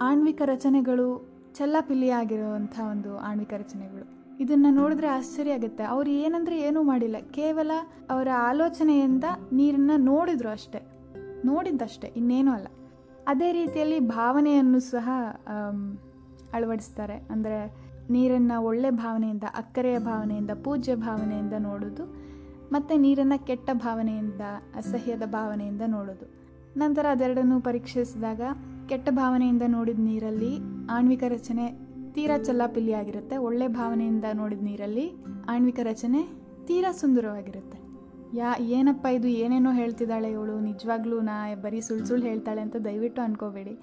ಆಣ್ವಿಕ 0.00 0.42
ರಚನೆಗಳು 0.44 1.34
ಚೆಲ್ಲಾಪಿಲ್ಲಿಯಾಗಿರುವಂಥ 1.54 2.80
ಒಂದು 2.90 3.18
ಆಣ್ವಿಕ 3.18 3.52
ರಚನೆಗಳು. 3.52 4.36
ಇದನ್ನು 4.40 4.70
ನೋಡಿದ್ರೆ 4.70 5.06
ಆಶ್ಚರ್ಯ 5.06 5.52
ಆಗುತ್ತೆ. 5.52 5.84
ಅವ್ರು 5.84 6.10
ಏನಂದರೆ 6.10 6.60
ಏನೂ 6.60 6.82
ಮಾಡಿಲ್ಲ. 6.82 7.16
ಕೇವಲ 7.30 7.70
ಅವರ 8.10 8.28
ಆಲೋಚನೆಯಿಂದ 8.38 9.24
ನೀರನ್ನು 9.52 9.96
ನೋಡಿದ್ರು 9.96 10.48
ಅಷ್ಟೆ. 10.48 10.82
ನೋಡಿದ್ದಷ್ಟೇ, 11.44 12.12
ಇನ್ನೇನೂ 12.16 12.52
ಅಲ್ಲ. 12.52 12.66
ಅದೇ 13.26 13.52
ರೀತಿಯಲ್ಲಿ 13.52 14.00
ಭಾವನೆಯನ್ನು 14.00 14.80
ಸಹ 14.80 15.10
ಅಳವಡಿಸ್ತಾರೆ. 16.52 17.28
ಅಂದರೆ 17.30 17.84
ನೀರನ್ನು 18.10 18.62
ಒಳ್ಳೆ 18.62 18.90
ಭಾವನೆಯಿಂದ, 18.90 19.42
ಅಕ್ಕರೆಯ 19.56 19.98
ಭಾವನೆಯಿಂದ, 19.98 20.50
ಪೂಜ್ಯ 20.64 20.94
ಭಾವನೆಯಿಂದ 20.94 21.52
ನೋಡೋದು, 21.58 22.04
ಮತ್ತು 22.72 22.98
ನೀರನ್ನು 22.98 23.46
ಕೆಟ್ಟ 23.46 23.70
ಭಾವನೆಯಿಂದ, 23.72 24.40
ಅಸಹ್ಯದ 24.74 25.22
ಭಾವನೆಯಿಂದ 25.26 25.82
ನೋಡೋದು. 25.86 26.43
ನಂತರ 26.76 27.06
ಅದೆರಡನ್ನು 27.10 27.60
ಪರೀಕ್ಷಿಸಿದಾಗ 27.60 28.40
ಕೆಟ್ಟ 28.88 29.08
ಭಾವನೆಯಿಂದ 29.10 29.62
ನೋಡಿದ 29.66 29.98
ನೀರಲ್ಲಿ 29.98 30.58
ಆಣ್ವಿಕ 30.90 31.24
ರಚನೆ 31.28 31.78
ತೀರಾ 32.12 32.38
ಚಲ್ಲಾಪಿಲ್ಲಿಯಾಗಿರುತ್ತೆ. 32.38 33.36
ಒಳ್ಳೆ 33.36 33.68
ಭಾವನೆಯಿಂದ 33.68 34.24
ನೋಡಿದ 34.34 34.62
ನೀರಲ್ಲಿ 34.62 35.12
ಆಣ್ವಿಕ 35.48 35.80
ರಚನೆ 35.82 36.28
ತೀರಾ 36.66 36.92
ಸುಂದರವಾಗಿರುತ್ತೆ. 36.92 37.78
ಯಾ, 38.36 38.54
ಏನಪ್ಪ 38.60 39.06
ಇದು? 39.06 39.28
ಏನೇನೋ 39.28 39.72
ಹೇಳ್ತಿದ್ದಾಳೆ 39.72 40.30
ಇವಳು. 40.30 40.60
ನಿಜವಾಗ್ಲೂ 40.60 41.20
ನಾ 41.20 41.54
ಬರೀ 41.54 41.80
ಸುಳ್ಳು 41.80 42.06
ಸುಳ್ಳು 42.06 42.26
ಹೇಳ್ತಾಳೆ 42.26 42.60
ಅಂತ 42.60 42.76
ದಯವಿಟ್ಟು 42.76 43.22
ಅನ್ಕೋಬೇಡಿ. 43.22 43.78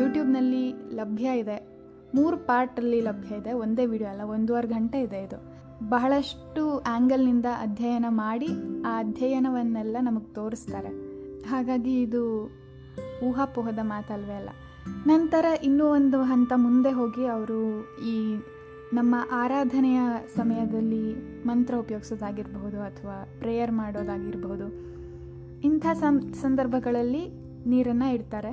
ಯೂಟ್ಯೂಬ್ನಲ್ಲಿ 0.00 0.72
ಲಭ್ಯ 0.72 1.38
ಇದೆ. 1.38 1.68
ಮೂರು 2.14 2.36
ಪಾರ್ಟಲ್ಲಿ 2.36 3.00
ಲಭ್ಯ 3.00 3.34
ಇದೆ. 3.34 3.52
ಒಂದೇ 3.52 3.86
ವಿಡಿಯೋ 3.86 4.10
ಅಲ್ಲ, 4.10 4.20
ಒಂದೂವರೆ 4.20 4.68
ಗಂಟೆ 4.68 5.00
ಇದೆ 5.00 5.22
ಇದು. 5.22 5.54
ಬಹಳಷ್ಟು 5.88 6.78
ಆ್ಯಂಗಲ್ನಿಂದ 6.78 7.46
ಅಧ್ಯಯನ 7.60 8.04
ಮಾಡಿ 8.08 8.48
ಆ 8.86 8.98
ಅಧ್ಯಯನವನ್ನೆಲ್ಲ 8.98 9.96
ನಮಗೆ 10.00 10.34
ತೋರಿಸ್ತಾರೆ. 10.34 11.03
ಹಾಗಾಗಿ 11.50 11.94
ಇದು 12.02 12.22
ಊಹಾಪೋಹದ 13.26 13.80
ಮಾತಲ್ವೇ 13.82 14.34
ಅಲ್ಲ. 14.34 14.50
ನಂತರ 15.06 15.44
ಇನ್ನೂ 15.64 15.84
ಒಂದು 15.88 16.18
ಹಂತ 16.22 16.52
ಮುಂದೆ 16.56 16.90
ಹೋಗಿ 16.90 17.24
ಅವರು 17.26 17.60
ಈ 18.06 18.16
ನಮ್ಮ 18.92 19.14
ಆರಾಧನೆಯ 19.32 20.00
ಸಮಯದಲ್ಲಿ 20.36 21.04
ಮಂತ್ರ 21.46 21.74
ಉಪಯೋಗಿಸೋದಾಗಿರಬಹುದು 21.76 22.78
ಅಥವಾ 22.80 23.16
ಪ್ರೇಯರ್ 23.38 23.72
ಮಾಡೋದಾಗಿರಬಹುದು, 23.72 24.66
ಇಂಥ 25.64 25.86
ಸಂದರ್ಭಗಳಲ್ಲಿ 26.42 27.24
ನೀರನ್ನು 27.66 28.08
ಇಡ್ತಾರೆ. 28.14 28.52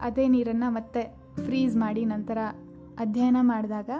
ಅದೇ 0.00 0.24
ನೀರನ್ನು 0.28 0.68
ಮತ್ತೆ 0.74 1.02
ಫ್ರೀಸ್ 1.44 1.76
ಮಾಡಿ 1.76 2.04
ನಂತರ 2.04 2.38
ಅಧ್ಯಯನ 2.98 3.38
ಮಾಡಿದಾಗ 3.42 3.90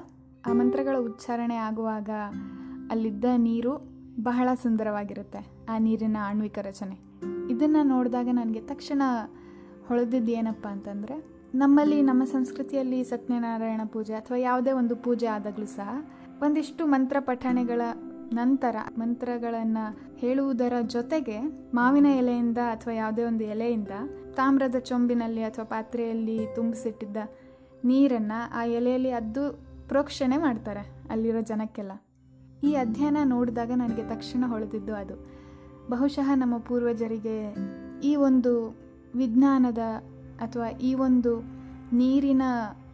ಆ 0.47 0.53
ಮಂತ್ರಗಳ 0.53 0.97
ಉಚ್ಚಾರಣೆ 0.99 1.57
ಆಗುವಾಗ 1.67 2.11
ಅಲ್ಲಿದ್ದ 2.91 3.27
ನೀರು 3.39 3.73
ಬಹಳ 4.23 4.49
ಸುಂದರವಾಗಿರುತ್ತೆ, 4.63 5.41
ಆ 5.69 5.75
ನೀರಿನ 5.79 6.17
ಆಣ್ವಿಕ 6.29 6.59
ರಚನೆ. 6.63 6.97
ಇದನ್ನು 7.51 7.83
ನೋಡಿದಾಗ 7.83 8.29
ನನಗೆ 8.33 8.61
ತಕ್ಷಣ 8.61 9.03
ಹೊಳೆದಿದ್ದು 9.89 10.33
ಏನಪ್ಪ 10.33 10.67
ಅಂತಂದರೆ, 10.67 11.33
ನಮ್ಮಲ್ಲಿ 11.55 12.03
ನಮ್ಮ 12.03 12.25
ಸಂಸ್ಕೃತಿಯಲ್ಲಿ 12.25 13.05
ಸತ್ಯನಾರಾಯಣ 13.05 13.81
ಪೂಜೆ 13.87 14.15
ಅಥವಾ 14.15 14.37
ಯಾವುದೇ 14.37 14.73
ಒಂದು 14.73 14.97
ಪೂಜೆ 14.97 15.27
ಆದಾಗಲೂ 15.27 15.67
ಸಹ 15.67 16.13
ಒಂದಿಷ್ಟು 16.43 16.87
ಮಂತ್ರ 16.87 17.17
ಪಠಣೆಗಳ 17.21 17.81
ನಂತರ 18.33 18.77
ಮಂತ್ರಗಳನ್ನು 18.99 20.17
ಹೇಳುವುದರ 20.17 20.73
ಜೊತೆಗೆ 20.87 21.41
ಮಾವಿನ 21.75 22.07
ಎಲೆಯಿಂದ 22.07 22.59
ಅಥವಾ 22.59 22.95
ಯಾವುದೇ 22.95 23.25
ಒಂದು 23.25 23.45
ಎಲೆಯಿಂದ 23.45 23.89
ತಾಮ್ರದ 24.35 24.77
ಚೊಂಬಿನಲ್ಲಿ 24.79 25.43
ಅಥವಾ 25.43 25.65
ಪಾತ್ರೆಯಲ್ಲಿ 25.65 26.55
ತುಂಬಿಸಿಟ್ಟಿದ್ದ 26.55 27.17
ನೀರನ್ನು 27.85 28.59
ಆ 28.61 28.65
ಎಲೆಯಲ್ಲಿ 28.65 29.11
ಅದ್ದು 29.11 29.65
ಪ್ರೋಕ್ಷಣೆ 29.89 30.37
ಮಾಡ್ತಾರೆ 30.37 31.09
ಅಲ್ಲಿರೋ 31.11 31.41
ಜನಕ್ಕೆಲ್ಲ. 31.41 31.93
ಈ 32.63 32.75
ಅಧ್ಯಯನ 32.75 33.17
ನೋಡಿದಾಗ 33.25 33.71
ನನಗೆ 33.71 34.09
ತಕ್ಷಣ 34.09 34.45
ಹೊಳೆದಿದ್ದು 34.47 34.95
ಅದು. 34.95 35.42
ಬಹುಶಃ 35.91 36.35
ನಮ್ಮ 36.35 36.59
ಪೂರ್ವಜರಿಗೆ 36.59 37.55
ಈ 38.05 38.17
ಒಂದು 38.17 38.77
ವಿಜ್ಞಾನದ 39.15 39.79
ಅಥವಾ 40.41 40.69
ಈ 40.69 40.95
ಒಂದು 40.95 41.41
ನೀರಿನ 41.93 42.43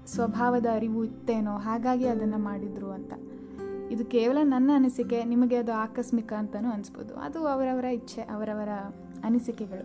ಸ್ವಭಾವದ 0.07 0.67
ಅರಿವು 0.75 1.05
ಇತ್ತೇನೋ, 1.05 1.57
ಹಾಗಾಗಿ 1.57 2.05
ಅದನ್ನು 2.05 2.39
ಮಾಡಿದರು 2.39 2.91
ಅಂತ. 2.91 3.13
ಇದು 3.91 4.05
ಕೇವಲ 4.05 4.39
ನನ್ನ 4.43 4.71
ಅನಿಸಿಕೆ, 4.75 5.25
ನಿಮಗೆ 5.25 5.57
ಅದು 5.57 5.73
ಆಕಸ್ಮಿಕ 5.73 6.33
ಅಂತಲೂ 6.33 6.71
ಅನಿಸ್ಬೋದು. 6.71 7.15
ಅದು 7.15 7.47
ಅವರವರ 7.47 7.85
ಇಚ್ಛೆ, 7.85 8.21
ಅವರವರ 8.23 8.69
ಅನಿಸಿಕೆಗಳು. 9.25 9.85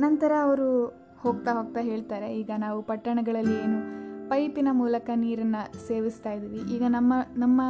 ನಂತರ 0.00 0.32
ಅವರು 0.42 0.86
ಹೋಗ್ತಾ 1.18 1.52
ಹೋಗ್ತಾ 1.52 1.80
ಹೇಳ್ತಾರೆ, 1.80 2.36
ಈಗ 2.36 2.50
ನಾವು 2.56 2.82
ಪಟ್ಟಣಗಳಲ್ಲಿ 2.82 3.54
ಏನು 3.54 3.98
ಪೈಪಿನ 4.28 4.68
ಮೂಲಕ 4.72 5.10
ನೀರನ್ನು 5.14 5.86
ಸೇವಿಸ್ತಾ 5.88 6.30
ಇದ್ದೀವಿ. 6.30 6.74
ಈಗ 6.74 6.82
ನಮ್ಮ 6.88 7.12
ನಮ್ಮ 7.36 7.60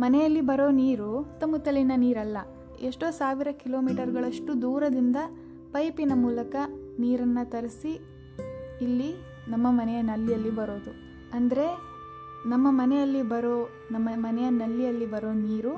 ಮನೆಯಲ್ಲಿ 0.00 0.40
ಬರೋ 0.40 0.70
ನೀರು 0.70 1.24
ಸುತ್ತಮುತ್ತಲಿನ 1.24 1.92
ನೀರಲ್ಲ. 1.96 2.38
ಎಷ್ಟೋ 2.82 3.10
ಸಾವಿರ 3.10 3.48
ಕಿಲೋಮೀಟರ್ಗಳಷ್ಟು 3.52 4.62
ದೂರದಿಂದ 4.62 5.16
ಪೈಪಿನ 5.72 6.12
ಮೂಲಕ 6.14 6.56
ನೀರನ್ನು 6.98 7.50
ತರಿಸಿ 7.50 7.92
ಇಲ್ಲಿ 8.82 9.10
ನಮ್ಮ 9.48 9.66
ಮನೆಯ 9.70 10.00
ನಲ್ಲಿಯಲ್ಲಿ 10.02 10.50
ಬರೋದು. 10.50 10.92
ಅಂದರೆ 11.36 11.66
ನಮ್ಮ 12.48 12.66
ಮನೆಯಲ್ಲಿ 12.70 13.22
ಬರೋ, 13.22 13.56
ನಮ್ಮ 13.90 14.08
ಮನೆಯ 14.14 14.50
ನಲ್ಲಿಯಲ್ಲಿ 14.50 15.06
ಬರೋ 15.06 15.32
ನೀರು 15.32 15.72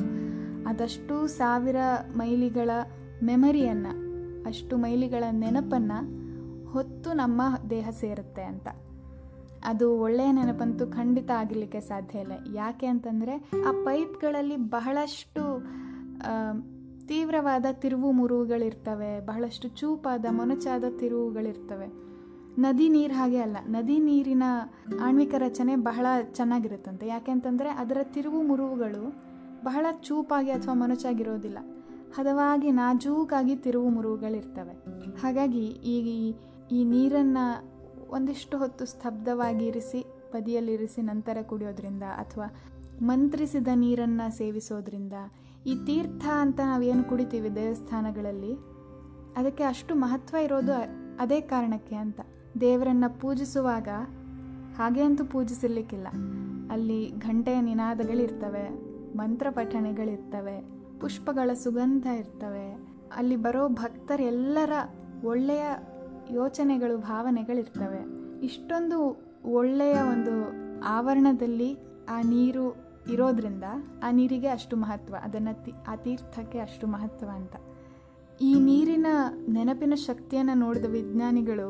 ಅದಷ್ಟು 0.67 1.27
ಸಾವಿರ 1.27 1.77
ಮೈಲಿಗಳ 2.17 2.71
ಮೆಮರಿಯನ್ನು, 3.23 3.93
ಅಷ್ಟು 4.47 4.77
ಮೈಲಿಗಳ 4.77 5.25
ನೆನಪನ್ನು 5.31 5.99
ಹೊತ್ತು 6.71 7.13
ನಮ್ಮ 7.13 7.43
ದೇಹ 7.71 7.89
ಸೇರುತ್ತೆ 7.91 8.43
ಅಂತ. 8.43 8.69
ಅದು 9.65 9.87
ಒಳ್ಳೆಯ 9.99 10.31
ನೆನಪಂತೂ 10.33 10.87
ಖಂಡಿತ 10.87 11.31
ಆಗಲಿಕ್ಕೆ 11.37 11.81
ಸಾಧ್ಯ 11.81 12.19
ಇಲ್ಲ. 12.19 12.33
ಯಾಕೆ 12.55 12.87
ಅಂತಂದರೆ 12.87 13.35
ಆ 13.69 13.73
ಪೈಪ್ಗಳಲ್ಲಿ 13.85 14.57
ಬಹಳಷ್ಟು 14.57 15.45
ತೀವ್ರವಾದ 17.09 17.67
ತಿರುವು 17.73 18.13
ಮುರುವುಗಳಿರ್ತವೆ, 18.13 19.27
ಬಹಳಷ್ಟು 19.27 19.69
ಚೂಪಾದ 19.69 20.27
ಮೊನಚಾದ 20.31 20.85
ತಿರುವುಗಳಿರ್ತವೆ. 21.01 21.87
ನದಿ 22.59 22.89
ನೀರು 22.89 23.15
ಹಾಗೆ 23.15 23.39
ಅಲ್ಲ, 23.39 23.57
ನದಿ 23.67 23.99
ನೀರಿನ 23.99 24.43
ಆಣ್ವಿಕ 25.01 25.35
ರಚನೆ 25.39 25.77
ಬಹಳ 25.77 26.07
ಚೆನ್ನಾಗಿರುತ್ತಂತೆ. 26.33 27.07
ಯಾಕೆಂತಂದರೆ 27.07 27.69
ಅದರ 27.69 27.99
ತಿರುವು 28.03 28.43
ಮುರುವುಗಳು 28.43 29.05
ಬಹಳ 29.65 29.87
ಚೂಪಾಗಿ 29.93 30.51
ಅಥವಾ 30.51 30.75
ಮೊನಚಾಗಿರೋದಿಲ್ಲ. 30.75 31.59
ಹದವಾಗಿ 32.17 32.71
ನಾಜೂಕಾಗಿ 32.71 33.57
ತಿರುವು 33.57 33.89
ಮುರುವುಗಳಿರ್ತವೆ. 33.89 34.75
ಹಾಗಾಗಿ 35.23 35.65
ಈ 35.67 35.97
ಈ 36.73 36.85
ನೀರನ್ನು 36.85 37.75
ಒಂದಿಷ್ಟು 38.11 38.59
ಹೊತ್ತು 38.59 38.85
ಸ್ತಬ್ಧವಾಗಿ 38.85 39.67
ಇರಿಸಿ 39.67 40.01
ಬದಿಯಲ್ಲಿರಿಸಿ 40.33 41.03
ನಂತರ 41.03 41.39
ಕುಡಿಯೋದ್ರಿಂದ 41.43 42.03
ಅಥವಾ 42.03 42.47
ಮಂತ್ರಿಸಿದ 43.03 43.69
ನೀರನ್ನು 43.75 44.37
ಸೇವಿಸೋದ್ರಿಂದ 44.37 45.13
ಈ 45.67 45.85
ತೀರ್ಥ 45.87 46.27
ಅಂತ 46.27 46.61
ನಾವೇನು 46.61 47.05
ಕುಡಿತೀವಿ 47.05 47.57
ದೇವಸ್ಥಾನಗಳಲ್ಲಿ, 47.57 48.55
ಅದಕ್ಕೆ 49.37 49.65
ಅಷ್ಟು 49.65 49.95
ಮಹತ್ವ 49.95 50.37
ಇರೋದು 50.37 50.73
ಅದೇ 51.21 51.41
ಕಾರಣಕ್ಕೆ 51.41 51.95
ಅಂತ. 51.95 52.21
ದೇವರನ್ನು 52.61 53.21
ಪೂಜಿಸುವಾಗ 53.21 53.89
ಹಾಗೆ 54.77 55.03
ಅಂತೂ 55.03 55.25
ಪೂಜಿಸಲಿಕ್ಕಿಲ್ಲ 55.25 56.07
ಅಲ್ಲಿ 56.71 57.11
ಘಂಟೆಯ 57.19 57.61
ನಿನಾದಗಳಿರ್ತವೆ, 57.61 58.69
ಮಂತ್ರ 59.17 59.47
ಪಠಣೆಗಳಿರ್ತವೆ, 59.51 60.65
ಪುಷ್ಪಗಳ 61.01 61.51
ಸುಗಂಧ 61.55 62.07
ಇರ್ತವೆ. 62.07 62.73
ಅಲ್ಲಿ 63.17 63.37
ಬರೋ 63.37 63.69
ಭಕ್ತರೆಲ್ಲರ 63.69 64.73
ಒಳ್ಳೆಯ 65.25 65.65
ಯೋಚನೆಗಳು, 66.31 66.99
ಭಾವನೆಗಳಿರ್ತವೆ. 66.99 68.03
ಇಷ್ಟೊಂದು 68.47 68.99
ಒಳ್ಳೆಯ 69.53 69.95
ಒಂದು 69.95 70.35
ಆವರಣದಲ್ಲಿ 70.85 71.75
ಆ 72.09 72.21
ನೀರು 72.23 72.84
ಇರೋದ್ರಿಂದ 73.13 73.67
ಆ 74.03 74.11
ನೀರಿಗೆ 74.11 74.49
ಅಷ್ಟು 74.49 74.77
ಮಹತ್ವ, 74.77 75.15
ಅದನ್ನು 75.23 75.53
ಆ 75.89 75.95
ತೀರ್ಥಕ್ಕೆ 75.97 76.59
ಅಷ್ಟು 76.59 76.87
ಮಹತ್ವ 76.87 77.29
ಅಂತ. 77.35 77.57
ಈ 78.41 78.53
ನೀರಿನ 78.61 79.09
ನೆನಪಿನ 79.49 79.95
ಶಕ್ತಿಯನ್ನು 79.95 80.55
ನೋಡಿದ 80.55 80.87
ವಿಜ್ಞಾನಿಗಳು 80.91 81.69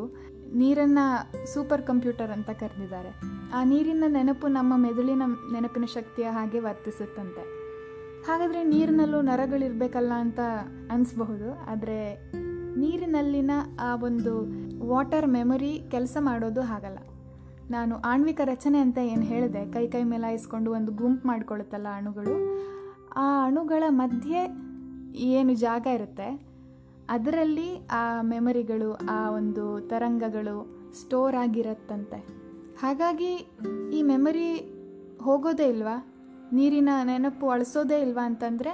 ನೀರನ್ನು 0.54 1.04
ಸೂಪರ್ 1.52 1.82
ಕಂಪ್ಯೂಟರ್ 1.82 2.30
ಅಂತ 2.30 2.50
ಕರೆದಿದ್ದಾರೆ. 2.50 3.10
ಆ 3.54 3.64
ನೀರಿನ 3.64 4.04
ನೆನಪು 4.06 4.48
ನಮ್ಮ 4.48 4.72
ಮೆದುಳಿನ 4.76 5.22
ನೆನಪಿನ 5.52 5.84
ಶಕ್ತಿಯ 5.84 6.26
ಹಾಗೆ 6.26 6.60
ವರ್ತಿಸುತ್ತಂತೆ. 6.60 7.44
ಹಾಗಾದರೆ 8.26 8.60
ನೀರಿನಲ್ಲೂ 8.64 9.20
ನರಗಳಿರಬೇಕಲ್ಲ 9.20 10.12
ಅಂತ 10.12 10.40
ಅನಿಸ್ಬಹುದು, 10.90 11.48
ಆದರೆ 11.72 11.98
ನೀರಿನಲ್ಲಿನ 12.76 13.50
ಆ 13.80 13.90
ಒಂದು 13.96 14.34
ವಾಟರ್ 14.86 15.26
ಮೆಮೊರಿ 15.26 15.72
ಕೆಲಸ 15.90 16.16
ಮಾಡೋದು 16.20 16.60
ಹಾಗಲ್ಲ. 16.60 16.98
ನಾನು 17.70 17.96
ಆಣ್ವಿಕ 17.96 18.40
ರಚನೆ 18.44 18.78
ಅಂತ 18.78 18.98
ಏನು 18.98 19.22
ಹೇಳಿದೆ, 19.22 19.72
ಕೈ 19.72 19.88
ಕೈ 19.88 20.02
ಮೇಲಾಯಿಸ್ಕೊಂಡು 20.02 20.72
ಒಂದು 20.72 20.92
ಗುಂಪು 20.92 21.28
ಮಾಡ್ಕೊಳ್ಳುತ್ತಲ್ಲ 21.28 21.86
ಅಣುಗಳು, 21.88 22.34
ಆ 23.16 23.46
ಅಣುಗಳ 23.46 23.84
ಮಧ್ಯೆ 23.88 24.40
ಏನು 25.14 25.54
ಜಾಗ 25.54 25.86
ಇರುತ್ತೆ, 25.86 26.28
ಅದರಲ್ಲಿ 27.10 27.86
ಆ 27.90 28.20
ಮೆಮರಿಗಳು, 28.20 28.94
ಆ 28.94 29.30
ಒಂದು 29.30 29.88
ತರಂಗಗಳು 29.88 30.56
ಸ್ಟೋರ್ 31.00 31.36
ಆಗಿರತ್ತಂತೆ. 31.36 32.18
ಹಾಗಾಗಿ 32.80 33.32
ಈ 33.92 34.02
ಮೆಮರಿ 34.02 34.48
ಹೋಗೋದೇ 35.22 35.68
ಇಲ್ವಾ? 35.68 35.96
ನೀರಿನ 36.52 36.88
ನೆನಪು 37.04 37.48
ಅಳಿಸೋದೇ 37.48 38.00
ಇಲ್ವಾ 38.00 38.24
ಅಂತಂದರೆ 38.26 38.72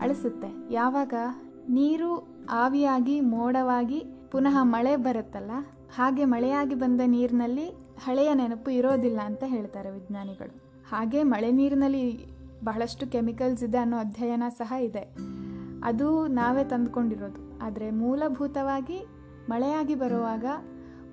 ಅಳಿಸುತ್ತೆ. 0.00 0.74
ಯಾವಾಗ? 0.74 1.14
ನೀರು 1.68 2.10
ಆವಿಯಾಗಿ, 2.50 3.20
ಮೋಡವಾಗಿ, 3.20 4.00
ಪುನಃ 4.30 4.62
ಮಳೆ 4.62 4.96
ಬರುತ್ತಲ್ಲ, 4.96 5.50
ಹಾಗೆ 5.96 6.24
ಮಳೆಯಾಗಿ 6.24 6.74
ಬಂದ 6.74 7.00
ನೀರಿನಲ್ಲಿ 7.06 7.87
ಹಳೆಯ 8.04 8.34
ನೆನಪು 8.34 8.70
ಇರೋದಿಲ್ಲ 8.70 9.20
ಅಂತ 9.20 9.44
ಹೇಳ್ತಾರೆ 9.46 9.90
ವಿಜ್ಞಾನಿಗಳು. 9.90 10.56
ಹಾಗೆ 10.90 11.22
ಮಳೆ 11.22 11.52
ನೀರಿನಲ್ಲಿ 11.52 12.26
ಬಹಳಷ್ಟು 12.64 13.06
ಕೆಮಿಕಲ್ಸ್ 13.06 13.64
ಇದೆ 13.64 13.78
ಅನ್ನೋ 13.78 13.96
ಅಧ್ಯಯನ 13.96 14.42
ಸಹ 14.58 14.74
ಇದೆ. 14.80 15.14
ಅದು 15.84 16.26
ನಾವೇ 16.26 16.64
ತಂದುಕೊಂಡಿರೋದು. 16.64 17.58
ಆದರೆ 17.58 17.90
ಮೂಲಭೂತವಾಗಿ 17.90 19.06
ಮಳೆಯಾಗಿ 19.48 19.94
ಬರುವಾಗ 19.94 20.44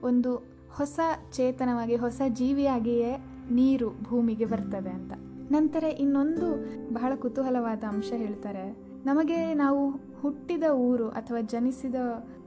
ಒಂದು 0.04 0.36
ಹೊಸ 0.74 1.00
ಚೇತನವಾಗಿ, 1.32 1.96
ಹೊಸ 1.96 2.22
ಜೀವಿಯಾಗಿಯೇ 2.28 3.26
ನೀರು 3.52 3.92
ಭೂಮಿಗೆ 4.04 4.46
ಬರ್ತದೆ 4.46 4.90
ಅಂತ. 4.90 5.14
ನಂತರ 5.52 5.84
ಇನ್ನೊಂದು 5.84 6.66
ಬಹಳ 6.94 7.16
ಕುತೂಹಲವಾದ 7.16 7.84
ಅಂಶ 7.84 8.14
ಹೇಳ್ತಾರೆ. 8.16 8.78
ನಮಗೆ 9.06 9.54
ನಾವು 9.54 9.92
ಹುಟ್ಟಿದ 10.22 10.64
ಊರು 10.64 11.10
ಅಥವಾ 11.10 11.42
ಜನಿಸಿದ 11.42 11.96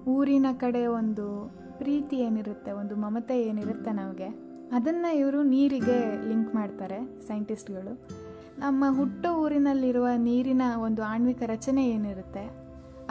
ಊರಿನ 0.09 0.47
ಕಡೆ 0.53 0.87
ಒಂದು 0.87 1.51
ಪ್ರೀತಿ 1.81 2.17
ಏನಿರುತ್ತೆ, 2.27 2.71
ಒಂದು 2.81 2.95
ಮಮತೆ 2.97 3.37
ಏನಿರುತ್ತೆ 3.49 3.93
ನಮಗೆ, 4.01 4.29
ಅದನ್ನು 4.77 5.11
ಇವರು 5.19 5.41
ನೀರಿಗೆ 5.53 5.99
ಲಿಂಕ್ 6.29 6.51
ಮಾಡ್ತಾರೆ 6.55 6.99
ಸೈಂಟಿಸ್ಟ್ಗಳು. 7.29 7.93
ನಮ್ಮ 8.59 8.85
ಹುಟ್ಟೋ 8.97 9.31
ಊರಿನಲ್ಲಿರುವ 9.43 10.09
ನೀರಿನ 10.29 10.63
ಒಂದು 10.87 11.03
ಆಣ್ವಿಕ 11.03 11.43
ರಚನೆ 11.47 11.83
ಏನಿರುತ್ತೆ, 11.97 12.45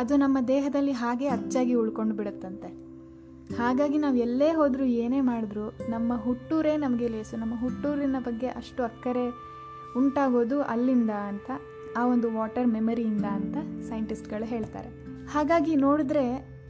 ಅದು 0.01 0.15
ನಮ್ಮ 0.23 0.37
ದೇಹದಲ್ಲಿ 0.47 0.93
ಹಾಗೆ 1.01 1.27
ಅಚ್ಚಾಗಿ 1.27 1.73
ಉಳ್ಕೊಂಡು 1.73 2.15
ಬಿಡುತ್ತಂತೆ. 2.15 2.69
ಹಾಗಾಗಿ 3.59 3.97
ನಾವು 3.97 4.17
ಎಲ್ಲೇ 4.25 4.49
ಹೋದರೂ 4.51 4.85
ಏನೇ 5.03 5.19
ಮಾಡಿದ್ರು 5.21 5.65
ನಮ್ಮ 5.89 6.13
ಹುಟ್ಟೂರೇ 6.25 6.73
ನಮಗೆ 6.77 7.07
ಲೇಸು, 7.07 7.35
ನಮ್ಮ 7.37 7.55
ಹುಟ್ಟೂರಿನ 7.61 8.19
ಬಗ್ಗೆ 8.25 8.49
ಅಷ್ಟು 8.61 8.81
ಅಕ್ಕರೆ 8.83 9.25
ಉಂಟಾಗೋದು 9.99 10.57
ಅಲ್ಲಿಂದ 10.73 11.13
ಅಂತ, 11.31 11.49
ಆ 11.97 12.03
ಒಂದು 12.13 12.29
ವಾಟರ್ 12.37 12.67
ಮೆಮರಿಯಿಂದ 12.67 13.25
ಅಂತ 13.39 13.57
ಸೈಂಟಿಸ್ಟ್ಗಳು 13.89 14.47
ಹೇಳ್ತಾರೆ. 14.53 14.89
ಹಾಗಾಗಿ 15.33 15.73
ನೋಡಿದ್ರೆ 15.85 16.25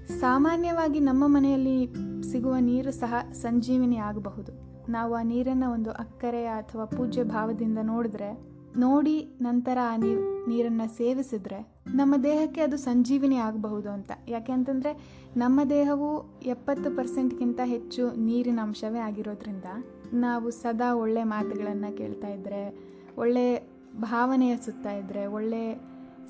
ಸಾಮಾನ್ಯವಾಗಿ 0.08 1.00
ನಮ್ಮ 1.00 1.24
ಮನೆಯಲ್ಲಿ 1.28 1.86
ಸಿಗುವ 2.32 2.56
ನೀರು 2.60 2.92
ಸಹ 2.92 3.16
ಸಂಜೀವಿನಿ 3.32 3.98
ಆಗಬಹುದು. 3.98 4.52
ನಾವು 4.92 5.16
ಆ 5.16 5.22
ನೀರನ್ನು 5.24 5.72
ಒಂದು 5.72 5.92
ಅಕ್ಕರೆಯ 5.92 6.46
ಅಥವಾ 6.46 6.86
ಪೂಜ್ಯ 6.86 7.24
ಭಾವದಿಂದ 7.24 7.78
ನೋಡಿದ್ರೆ, 7.82 8.58
ನೋಡಿ 8.78 9.38
ನಂತರ 9.42 9.78
ಆ 9.84 9.96
ನೀರು 9.96 10.48
ನೀರನ್ನು 10.50 10.98
ಸೇವಿಸಿದ್ರೆ 10.98 11.84
ನಮ್ಮ 11.96 12.16
ದೇಹಕ್ಕೆ 12.24 12.62
ಅದು 12.62 12.78
ಸಂಜೀವಿನಿ 12.78 13.36
ಆಗಬಹುದು 13.36 13.90
ಅಂತ. 13.90 14.12
ಯಾಕೆ 14.28 14.52
ಅಂತಂದರೆ, 14.52 15.22
ನಮ್ಮ 15.38 15.62
ದೇಹವು 15.70 16.40
ಎಪ್ಪತ್ತು 16.42 16.96
ಪರ್ಸೆಂಟ್ಗಿಂತ 16.96 17.60
ಹೆಚ್ಚು 17.64 18.26
ನೀರಿನ 18.26 18.60
ಅಂಶವೇ 18.62 19.00
ಆಗಿರೋದ್ರಿಂದ, 19.00 19.66
ನಾವು 20.14 20.50
ಸದಾ 20.50 20.94
ಒಳ್ಳೆ 20.94 21.24
ಮಾತುಗಳನ್ನು 21.24 21.98
ಕೇಳ್ತಾ 21.98 22.28
ಇದ್ದರೆ 22.28 22.80
ಒಳ್ಳೆ 23.18 23.70
ಭಾವನೆಯ 24.02 24.58
ಸುತ್ತ 24.58 24.88
ಇದ್ದರೆ 24.88 25.26
ಒಳ್ಳೆ 25.26 25.76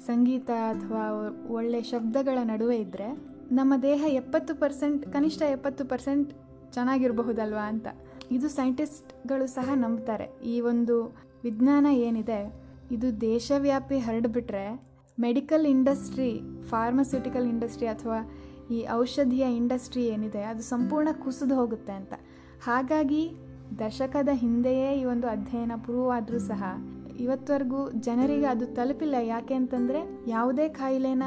ಸಂಗೀತ 0.06 0.50
ಅಥವಾ 0.50 1.34
ಒಳ್ಳೆ 1.50 1.82
ಶಬ್ದಗಳ 1.82 2.38
ನಡುವೆ 2.44 2.78
ಇದ್ದರೆ 2.78 3.37
ನಮ್ಮ 3.52 3.74
ದೇಹ 3.82 4.04
ಎಪ್ಪತ್ತು 4.08 4.56
ಪರ್ಸೆಂಟ್, 4.56 5.14
ಕನಿಷ್ಠ 5.14 5.42
ಎಪ್ಪತ್ತು 5.42 5.86
ಪರ್ಸೆಂಟ್ 5.86 6.34
ಚೆನ್ನಾಗಿರಬಹುದಲ್ವಾ 6.74 7.68
ಅಂತ. 7.68 7.88
ಇದು 8.32 8.50
ಸೈಂಟಿಸ್ಟ್ಗಳು 8.50 9.48
ಸಹ 9.48 9.70
ನಂಬ್ತಾರೆ. 9.76 10.30
ಈ 10.44 10.62
ಒಂದು 10.62 11.16
ವಿಜ್ಞಾನ 11.44 11.88
ಏನಿದೆ, 11.90 12.68
ಇದು 12.92 13.22
ದೇಶವ್ಯಾಪಿ 13.22 13.98
ಹರಡಿಬಿಟ್ರೆ 14.00 14.88
ಮೆಡಿಕಲ್ 15.20 15.66
ಇಂಡಸ್ಟ್ರಿ, 15.66 16.42
ಫಾರ್ಮಸ್ಯೂಟಿಕಲ್ 16.70 17.48
ಇಂಡಸ್ಟ್ರಿ 17.48 17.88
ಅಥವಾ 17.88 18.30
ಈ 18.72 18.86
ಔಷಧಿಯ 18.92 19.42
ಇಂಡಸ್ಟ್ರಿ 19.56 20.06
ಏನಿದೆ, 20.06 20.44
ಅದು 20.44 20.62
ಸಂಪೂರ್ಣ 20.62 21.08
ಕುಸಿದು 21.24 21.56
ಹೋಗುತ್ತೆ 21.56 21.92
ಅಂತ. 21.92 22.14
ಹಾಗಾಗಿ 22.64 23.32
ದಶಕದ 23.80 24.30
ಹಿಂದೆಯೇ 24.34 25.00
ಈ 25.00 25.06
ಒಂದು 25.06 25.28
ಅಧ್ಯಯನ 25.28 25.72
ಪ್ರೂವ್ 25.78 26.40
ಸಹ 26.48 26.64
ಇವತ್ತವರೆಗೂ 27.20 27.92
ಜನರಿಗೆ 27.92 28.46
ಅದು 28.46 28.66
ತಲುಪಿಲ್ಲ. 28.66 29.14
ಯಾಕೆ 29.14 29.54
ಅಂತಂದರೆ 29.54 30.30
ಯಾವುದೇ 30.30 30.70
ಕಾಯಿಲೆನ 30.70 31.24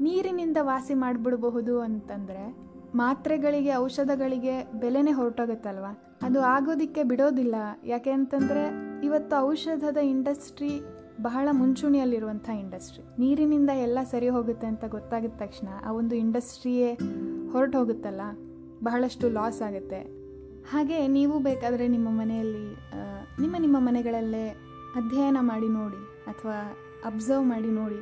ನೀರಿನಿಂದ 0.00 0.56
ವಾಸಿ 0.60 0.94
ಮಾಡಿಬಿಡಬಹುದು 0.94 1.80
ಅಂತಂದರೆ 1.80 2.74
ಮಾತ್ರೆಗಳಿಗೆ, 2.94 3.74
ಔಷಧಗಳಿಗೆ 3.76 4.62
ಬೆಲೆನೇ 4.80 5.10
ಹೊರಟೋಗುತ್ತಲ್ವ? 5.10 5.84
ಅದು 6.22 6.40
ಆಗೋದಕ್ಕೆ 6.40 7.02
ಬಿಡೋದಿಲ್ಲ. 7.02 7.54
ಯಾಕೆ 7.84 8.10
ಅಂತಂದರೆ 8.10 8.64
ಇವತ್ತು 9.04 9.46
ಔಷಧದ 9.48 9.96
ಇಂಡಸ್ಟ್ರಿ 9.96 10.82
ಬಹಳ 11.22 11.48
ಮುಂಚೂಣಿಯಲ್ಲಿರುವಂಥ 11.52 12.48
ಇಂಡಸ್ಟ್ರಿ. 12.48 13.04
ನೀರಿನಿಂದ 13.18 13.70
ಎಲ್ಲ 13.70 13.98
ಸರಿ 14.02 14.28
ಹೋಗುತ್ತೆ 14.28 14.66
ಅಂತ 14.66 14.84
ಗೊತ್ತಾಗಿದ 14.84 15.30
ತಕ್ಷಣ 15.30 15.68
ಆ 15.84 15.92
ಒಂದು 15.92 16.14
ಇಂಡಸ್ಟ್ರಿಯೇ 16.14 16.94
ಹೊರಟು 17.52 17.78
ಹೋಗುತ್ತಲ್ಲ 17.78 18.20
ಬಹಳಷ್ಟು 18.82 19.28
ಲಾಸ್ 19.28 19.62
ಆಗುತ್ತೆ. 19.62 20.00
ಹಾಗೆ 20.70 21.08
ನೀವು 21.08 21.38
ಬೇಕಾದರೆ 21.38 21.88
ನಿಮ್ಮ 21.88 22.08
ಮನೆಯಲ್ಲಿ 22.10 22.66
ನಿಮ್ಮ 23.40 23.56
ನಿಮ್ಮ 23.60 23.76
ಮನೆಗಳಲ್ಲೇ 23.80 24.48
ಅಧ್ಯಯನ 24.96 25.36
ಮಾಡಿ 25.40 25.68
ನೋಡಿ 25.68 25.96
ಅಥವಾ 26.26 26.58
ಅಬ್ಸರ್ವ್ 27.04 27.44
ಮಾಡಿ 27.44 27.68
ನೋಡಿ. 27.68 28.00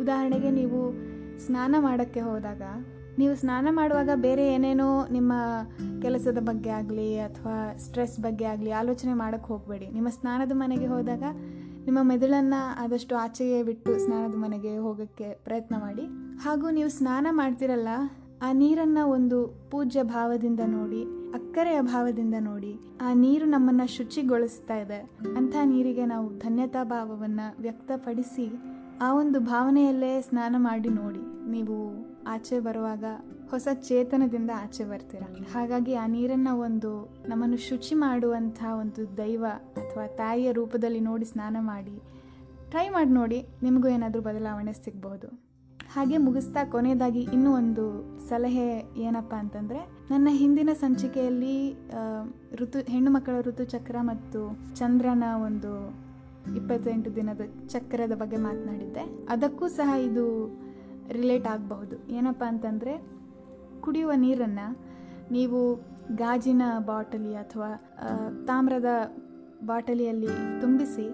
ಉದಾಹರಣೆಗೆ 0.00 0.50
ನೀವು 0.50 0.80
ಸ್ನಾನ 1.44 1.74
ಮಾಡೋಕ್ಕೆ 1.86 2.22
ಹೋದಾಗ, 2.28 2.62
ನೀವು 3.20 3.34
ಸ್ನಾನ 3.34 3.66
ಮಾಡುವಾಗ 3.70 4.10
ಬೇರೆ 4.26 4.44
ಏನೇನೋ 4.54 4.88
ನಿಮ್ಮ 5.16 5.32
ಕೆಲಸದ 6.02 6.38
ಬಗ್ಗೆ 6.48 6.70
ಆಗಲಿ 6.70 7.08
ಅಥವಾ 7.20 7.56
ಸ್ಟ್ರೆಸ್ 7.84 8.16
ಬಗ್ಗೆ 8.20 8.46
ಆಗಲಿ 8.52 8.70
ಆಲೋಚನೆ 8.80 9.14
ಮಾಡೋಕ್ಕೆ 9.22 9.48
ಹೋಗಬೇಡಿ. 9.52 9.86
ನಿಮ್ಮ 9.96 10.08
ಸ್ನಾನದ 10.18 10.54
ಮನೆಗೆ 10.54 10.88
ಹೋದಾಗ 10.94 11.24
ನಿಮ್ಮ 11.86 12.00
ಮೆದುಳನ್ನು 12.02 12.60
ಆದಷ್ಟು 12.82 13.14
ಆಚೆಗೆ 13.16 13.58
ಬಿಟ್ಟು 13.62 13.92
ಸ್ನಾನದ 14.04 14.36
ಮನೆಗೆ 14.36 14.72
ಹೋಗೋಕ್ಕೆ 14.86 15.28
ಪ್ರಯತ್ನ 15.44 15.74
ಮಾಡಿ. 15.80 16.04
ಹಾಗೂ 16.44 16.66
ನೀವು 16.70 16.90
ಸ್ನಾನ 16.96 17.26
ಮಾಡ್ತಿರಲ್ಲ, 17.40 17.90
ಆ 18.46 18.48
ನೀರನ್ನು 18.62 19.04
ಒಂದು 19.10 19.38
ಪೂಜ್ಯ 19.70 20.02
ಭಾವದಿಂದ 20.14 20.62
ನೋಡಿ, 20.76 21.02
ಅಕ್ಕರೆಯ 21.38 21.78
ಭಾವದಿಂದ 21.92 22.36
ನೋಡಿ, 22.40 22.72
ಆ 23.00 23.08
ನೀರು 23.24 23.46
ನಮ್ಮನ್ನು 23.46 23.86
ಶುಚಿಗೊಳಿಸ್ತಾ 23.96 24.76
ಇದೆ. 24.84 25.00
ಅಂಥ 25.38 25.54
ನೀರಿಗೆ 25.64 26.04
ನಾವು 26.04 26.26
ಧನ್ಯತಾ 26.38 26.82
ಭಾವವನ್ನು 26.94 27.46
ವ್ಯಕ್ತಪಡಿಸಿ 27.62 28.46
ಆ 29.06 29.08
ಒಂದು 29.14 29.38
ಭಾವನೆಯಲ್ಲೇ 29.40 30.12
ಸ್ನಾನ 30.20 30.54
ಮಾಡಿ 30.58 30.90
ನೋಡಿ. 31.00 31.20
ನೀವು 31.50 31.76
ಆಚೆ 32.32 32.56
ಬರುವಾಗ 32.60 33.04
ಹೊಸ 33.50 33.68
ಚೇತನದಿಂದ 33.88 34.50
ಆಚೆ 34.62 34.84
ಬರ್ತೀರ. 34.84 35.24
ಹಾಗಾಗಿ 35.52 35.92
ಆ 35.94 36.06
ನೀರನ್ನು 36.06 36.52
ಒಂದು 36.60 36.90
ನಮ್ಮನ್ನು 37.28 37.58
ಶುಚಿ 37.66 37.94
ಮಾಡುವಂಥ 38.04 38.60
ಒಂದು 38.80 39.02
ದೈವ 39.18 39.44
ಅಥವಾ 39.82 40.06
ತಾಯಿಯ 40.20 40.48
ರೂಪದಲ್ಲಿ 40.52 41.00
ನೋಡಿ 41.00 41.28
ಸ್ನಾನ 41.32 41.56
ಮಾಡಿ, 41.60 41.96
ಟ್ರೈ 42.70 42.86
ಮಾಡಿ 42.96 43.10
ನೋಡಿ 43.10 43.38
ನಿಮಗೂ 43.62 43.88
ಏನಾದರೂ 43.88 44.22
ಬದಲಾವಣೆ 44.22 44.74
ಸಿಗ್ಬೋದು. 44.84 45.28
ಹಾಗೆ 45.94 46.16
ಮುಗಿಸ್ತಾ 46.16 46.64
ಕೊನೆಯದಾಗಿ 46.64 47.22
ಇನ್ನೂ 47.36 47.50
ಒಂದು 47.52 47.84
ಸಲಹೆ 48.28 48.68
ಏನಪ್ಪ 49.06 49.32
ಅಂತಂದರೆ, 49.34 49.80
ನನ್ನ 50.10 50.28
ಹಿಂದಿನ 50.32 50.70
ಸಂಚಿಕೆಯಲ್ಲಿ 50.82 51.56
ಋತು, 52.60 52.78
ಹೆಣ್ಣು 52.92 53.10
ಮಕ್ಕಳ 53.10 53.36
ಋತುಚಕ್ರ 53.40 53.96
ಮತ್ತು 54.10 54.42
ಚಂದ್ರನ 54.76 55.24
ಒಂದು 55.46 55.72
ಇಪ್ಪತ್ತೆಂಟು 56.56 57.16
ದಿನದ 57.16 57.40
ಚಕ್ರದ 57.68 58.12
ಬಗ್ಗೆ 58.12 58.36
ಮಾತನಾಡಿದ್ದೆ. 58.36 59.26
ಅದಕ್ಕೂ 59.28 59.68
ಸಹ 59.68 59.90
ಇದು 59.98 60.24
ರಿಲೇಟ್ 61.12 61.46
ಆಗಬಹುದು. 61.46 62.08
ಏನಪ್ಪ 62.08 62.44
ಅಂತಂದರೆ, 62.46 62.94
ಕುಡಿಯುವ 63.80 64.12
ನೀರನ್ನು 64.16 64.66
ನೀವು 65.30 65.74
ಗಾಜಿನ 66.16 66.62
ಬಾಟಲಿ 66.78 67.34
ಅಥವಾ 67.34 67.70
ತಾಮ್ರದ 68.46 68.84
ಬಾಟಲಿಯಲ್ಲಿ 69.66 70.60
ತುಂಬಿಸಿ, 70.60 71.06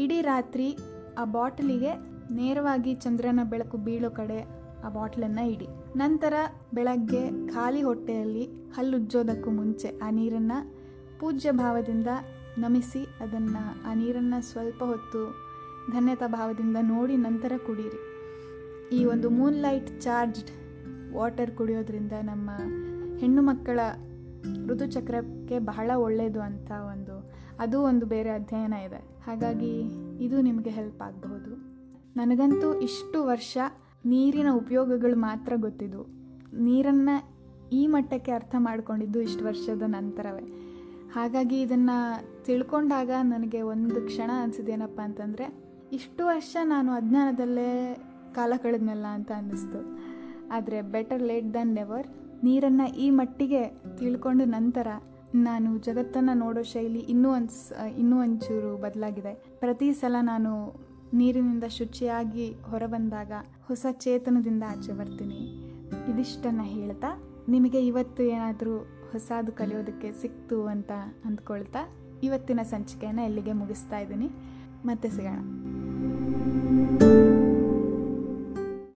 ಇಡೀ 0.00 0.20
ರಾತ್ರಿ 0.22 0.76
ಆ 1.18 1.24
ಬಾಟಲಿಗೆ 1.24 1.92
ನೇರವಾಗಿ 2.34 2.94
ಚಂದ್ರನ 2.94 3.40
ಬೆಳಕು 3.44 3.76
ಬೀಳೋ 3.76 4.10
ಕಡೆ 4.10 4.40
ಆ 4.84 4.88
ಬಾಟ್ಲನ್ನು 4.88 5.50
ಇಡಿ. 5.50 5.66
ನಂತರ 5.96 6.34
ಬೆಳಗ್ಗೆ 6.74 7.48
ಖಾಲಿ 7.48 7.82
ಹೊಟ್ಟೆಯಲ್ಲಿ 7.82 8.44
ಹಲ್ಲುಜ್ಜೋದಕ್ಕೂ 8.46 9.50
ಮುಂಚೆ 9.50 9.98
ಆ 9.98 10.10
ನೀರನ್ನು 10.10 10.58
ಪೂಜ್ಯ 11.20 11.50
ಭಾವದಿಂದ 11.50 12.06
ನಮಿಸಿ 12.58 13.06
ಅದನ್ನು 13.20 13.90
ಆ 13.90 13.94
ನೀರನ್ನು 13.94 14.42
ಸ್ವಲ್ಪ 14.42 14.84
ಹೊತ್ತು 14.84 15.50
ಧನ್ಯತಾ 15.92 16.26
ಭಾವದಿಂದ 16.26 16.76
ನೋಡಿ 16.82 17.16
ನಂತರ 17.16 17.52
ಕುಡೀರಿ. 17.66 18.00
ಈ 18.96 19.04
ಒಂದು 19.04 19.30
ಮೂನ್ 19.30 19.56
ಲೈಟ್ 19.56 20.00
ಚಾರ್ಜ್ಡ್ 20.00 20.50
ವಾಟರ್ 21.14 21.50
ಕುಡಿಯೋದ್ರಿಂದ 21.50 22.12
ನಮ್ಮ 22.22 22.50
ಹೆಣ್ಣು 23.18 23.42
ಮಕ್ಕಳ 23.42 23.80
ಋತುಚಕ್ರಕ್ಕೆ 24.66 25.58
ಬಹಳ 25.58 25.90
ಒಳ್ಳೆಯದು 25.96 26.40
ಅಂತ 26.40 26.70
ಒಂದು, 26.70 27.32
ಅದು 27.58 27.82
ಒಂದು 27.82 28.06
ಬೇರೆ 28.06 28.30
ಅಧ್ಯಯನ 28.30 28.72
ಇದೆ. 28.72 29.20
ಹಾಗಾಗಿ 29.26 29.80
ಇದು 30.24 30.40
ನಿಮಗೆ 30.40 30.70
ಹೆಲ್ಪ್ 30.70 31.02
ಆಗಬಹುದು. 31.02 31.50
ನನಗಂತೂ 32.16 32.74
ಇಷ್ಟು 32.74 33.24
ವರ್ಷ 33.24 33.58
ನೀರಿನ 34.06 34.46
ಉಪಯೋಗಗಳು 34.52 35.16
ಮಾತ್ರ 35.16 35.52
ಗೊತ್ತಿದ್ದು. 35.56 36.02
ನೀರನ್ನು 36.62 37.40
ಈ 37.72 37.86
ಮಟ್ಟಕ್ಕೆ 37.86 38.32
ಅರ್ಥ 38.32 38.54
ಮಾಡಿಕೊಂಡಿದ್ದು 38.58 39.20
ಇಷ್ಟು 39.20 39.44
ವರ್ಷದ 39.44 39.82
ನಂತರವೇ. 39.86 40.70
ಹಾಗಾಗಿ 41.12 41.60
ಇದನ್ನು 41.60 42.24
ತಿಳ್ಕೊಂಡಾಗ 42.50 43.10
ನನಗೆ 43.32 43.60
ಒಂದು 43.72 43.98
ಕ್ಷಣ 44.06 44.30
ಅನಿಸಿದೇನಪ್ಪ 44.42 45.00
ಅಂತಂದರೆ, 45.08 45.46
ಇಷ್ಟು 45.92 46.22
ವರ್ಷ 46.26 46.56
ನಾನು 46.64 46.90
ಅಜ್ಞಾನದಲ್ಲೇ 46.92 47.68
ಕಾಲ 48.34 48.52
ಕಳೆದ್ನಲ್ಲ 48.62 49.06
ಅಂತ 49.16 49.30
ಅನ್ನಿಸ್ತು. 49.36 49.80
ಆದರೆ 50.56 50.78
ಬೆಟರ್ 50.94 51.22
ಲೇಟ್ 51.22 51.48
ದನ್ 51.54 51.72
ನೆವರ್ 51.78 52.06
ನೀರನ್ನು 52.44 52.86
ಈ 53.04 53.06
ಮಟ್ಟಿಗೆ 53.10 53.62
ತಿಳ್ಕೊಂಡ 53.98 54.42
ನಂತರ 54.56 54.88
ನಾನು 55.46 55.70
ಜಗತ್ತನ್ನು 55.78 56.34
ನೋಡೋ 56.34 56.62
ಶೈಲಿ 56.62 57.02
ಇನ್ನೂ 57.12 57.28
ಒಂದು 57.30 57.56
ಇನ್ನೂ 57.98 58.16
ಒಂಚೂರು 58.20 58.70
ಬದಲಾಗಿದೆ. 58.76 59.32
ಪ್ರತಿ 59.62 59.88
ಸಲ 59.92 60.16
ನಾನು 60.22 60.52
ನೀರಿನಿಂದ 61.14 61.66
ಶುಚಿಯಾಗಿ 61.78 62.46
ಹೊರಬಂದಾಗ 62.70 63.32
ಹೊಸ 63.68 63.86
ಚೇತನದಿಂದ 64.04 64.64
ಆಚೆ 64.72 64.92
ಬರ್ತೀನಿ. 64.92 65.40
ಇದಿಷ್ಟನ್ನು 66.12 66.66
ಹೇಳ್ತಾ, 66.76 67.10
ನಿಮಗೆ 67.48 67.82
ಇವತ್ತು 67.86 68.22
ಏನಾದರೂ 68.34 68.76
ಹೊಸದು 69.12 69.52
ಕಲಿಯೋದಕ್ಕೆ 69.52 70.10
ಸಿಕ್ತು 70.22 70.58
ಅಂತ 70.66 70.92
ಅಂದ್ಕೊಳ್ತಾ 71.24 71.82
ಇವತ್ತಿನ 72.22 72.62
ಸಂಚಿಕೆಯನ್ನು 72.62 73.24
ಇಲ್ಲಿಗೆ 73.24 73.52
ಮುಗಿಸ್ತಾ 73.52 73.98
ಇದ್ದೀನಿ. 73.98 74.30
ಮತ್ತೆ 74.84 75.08
ಸಿಗೋಣ. 75.08 75.38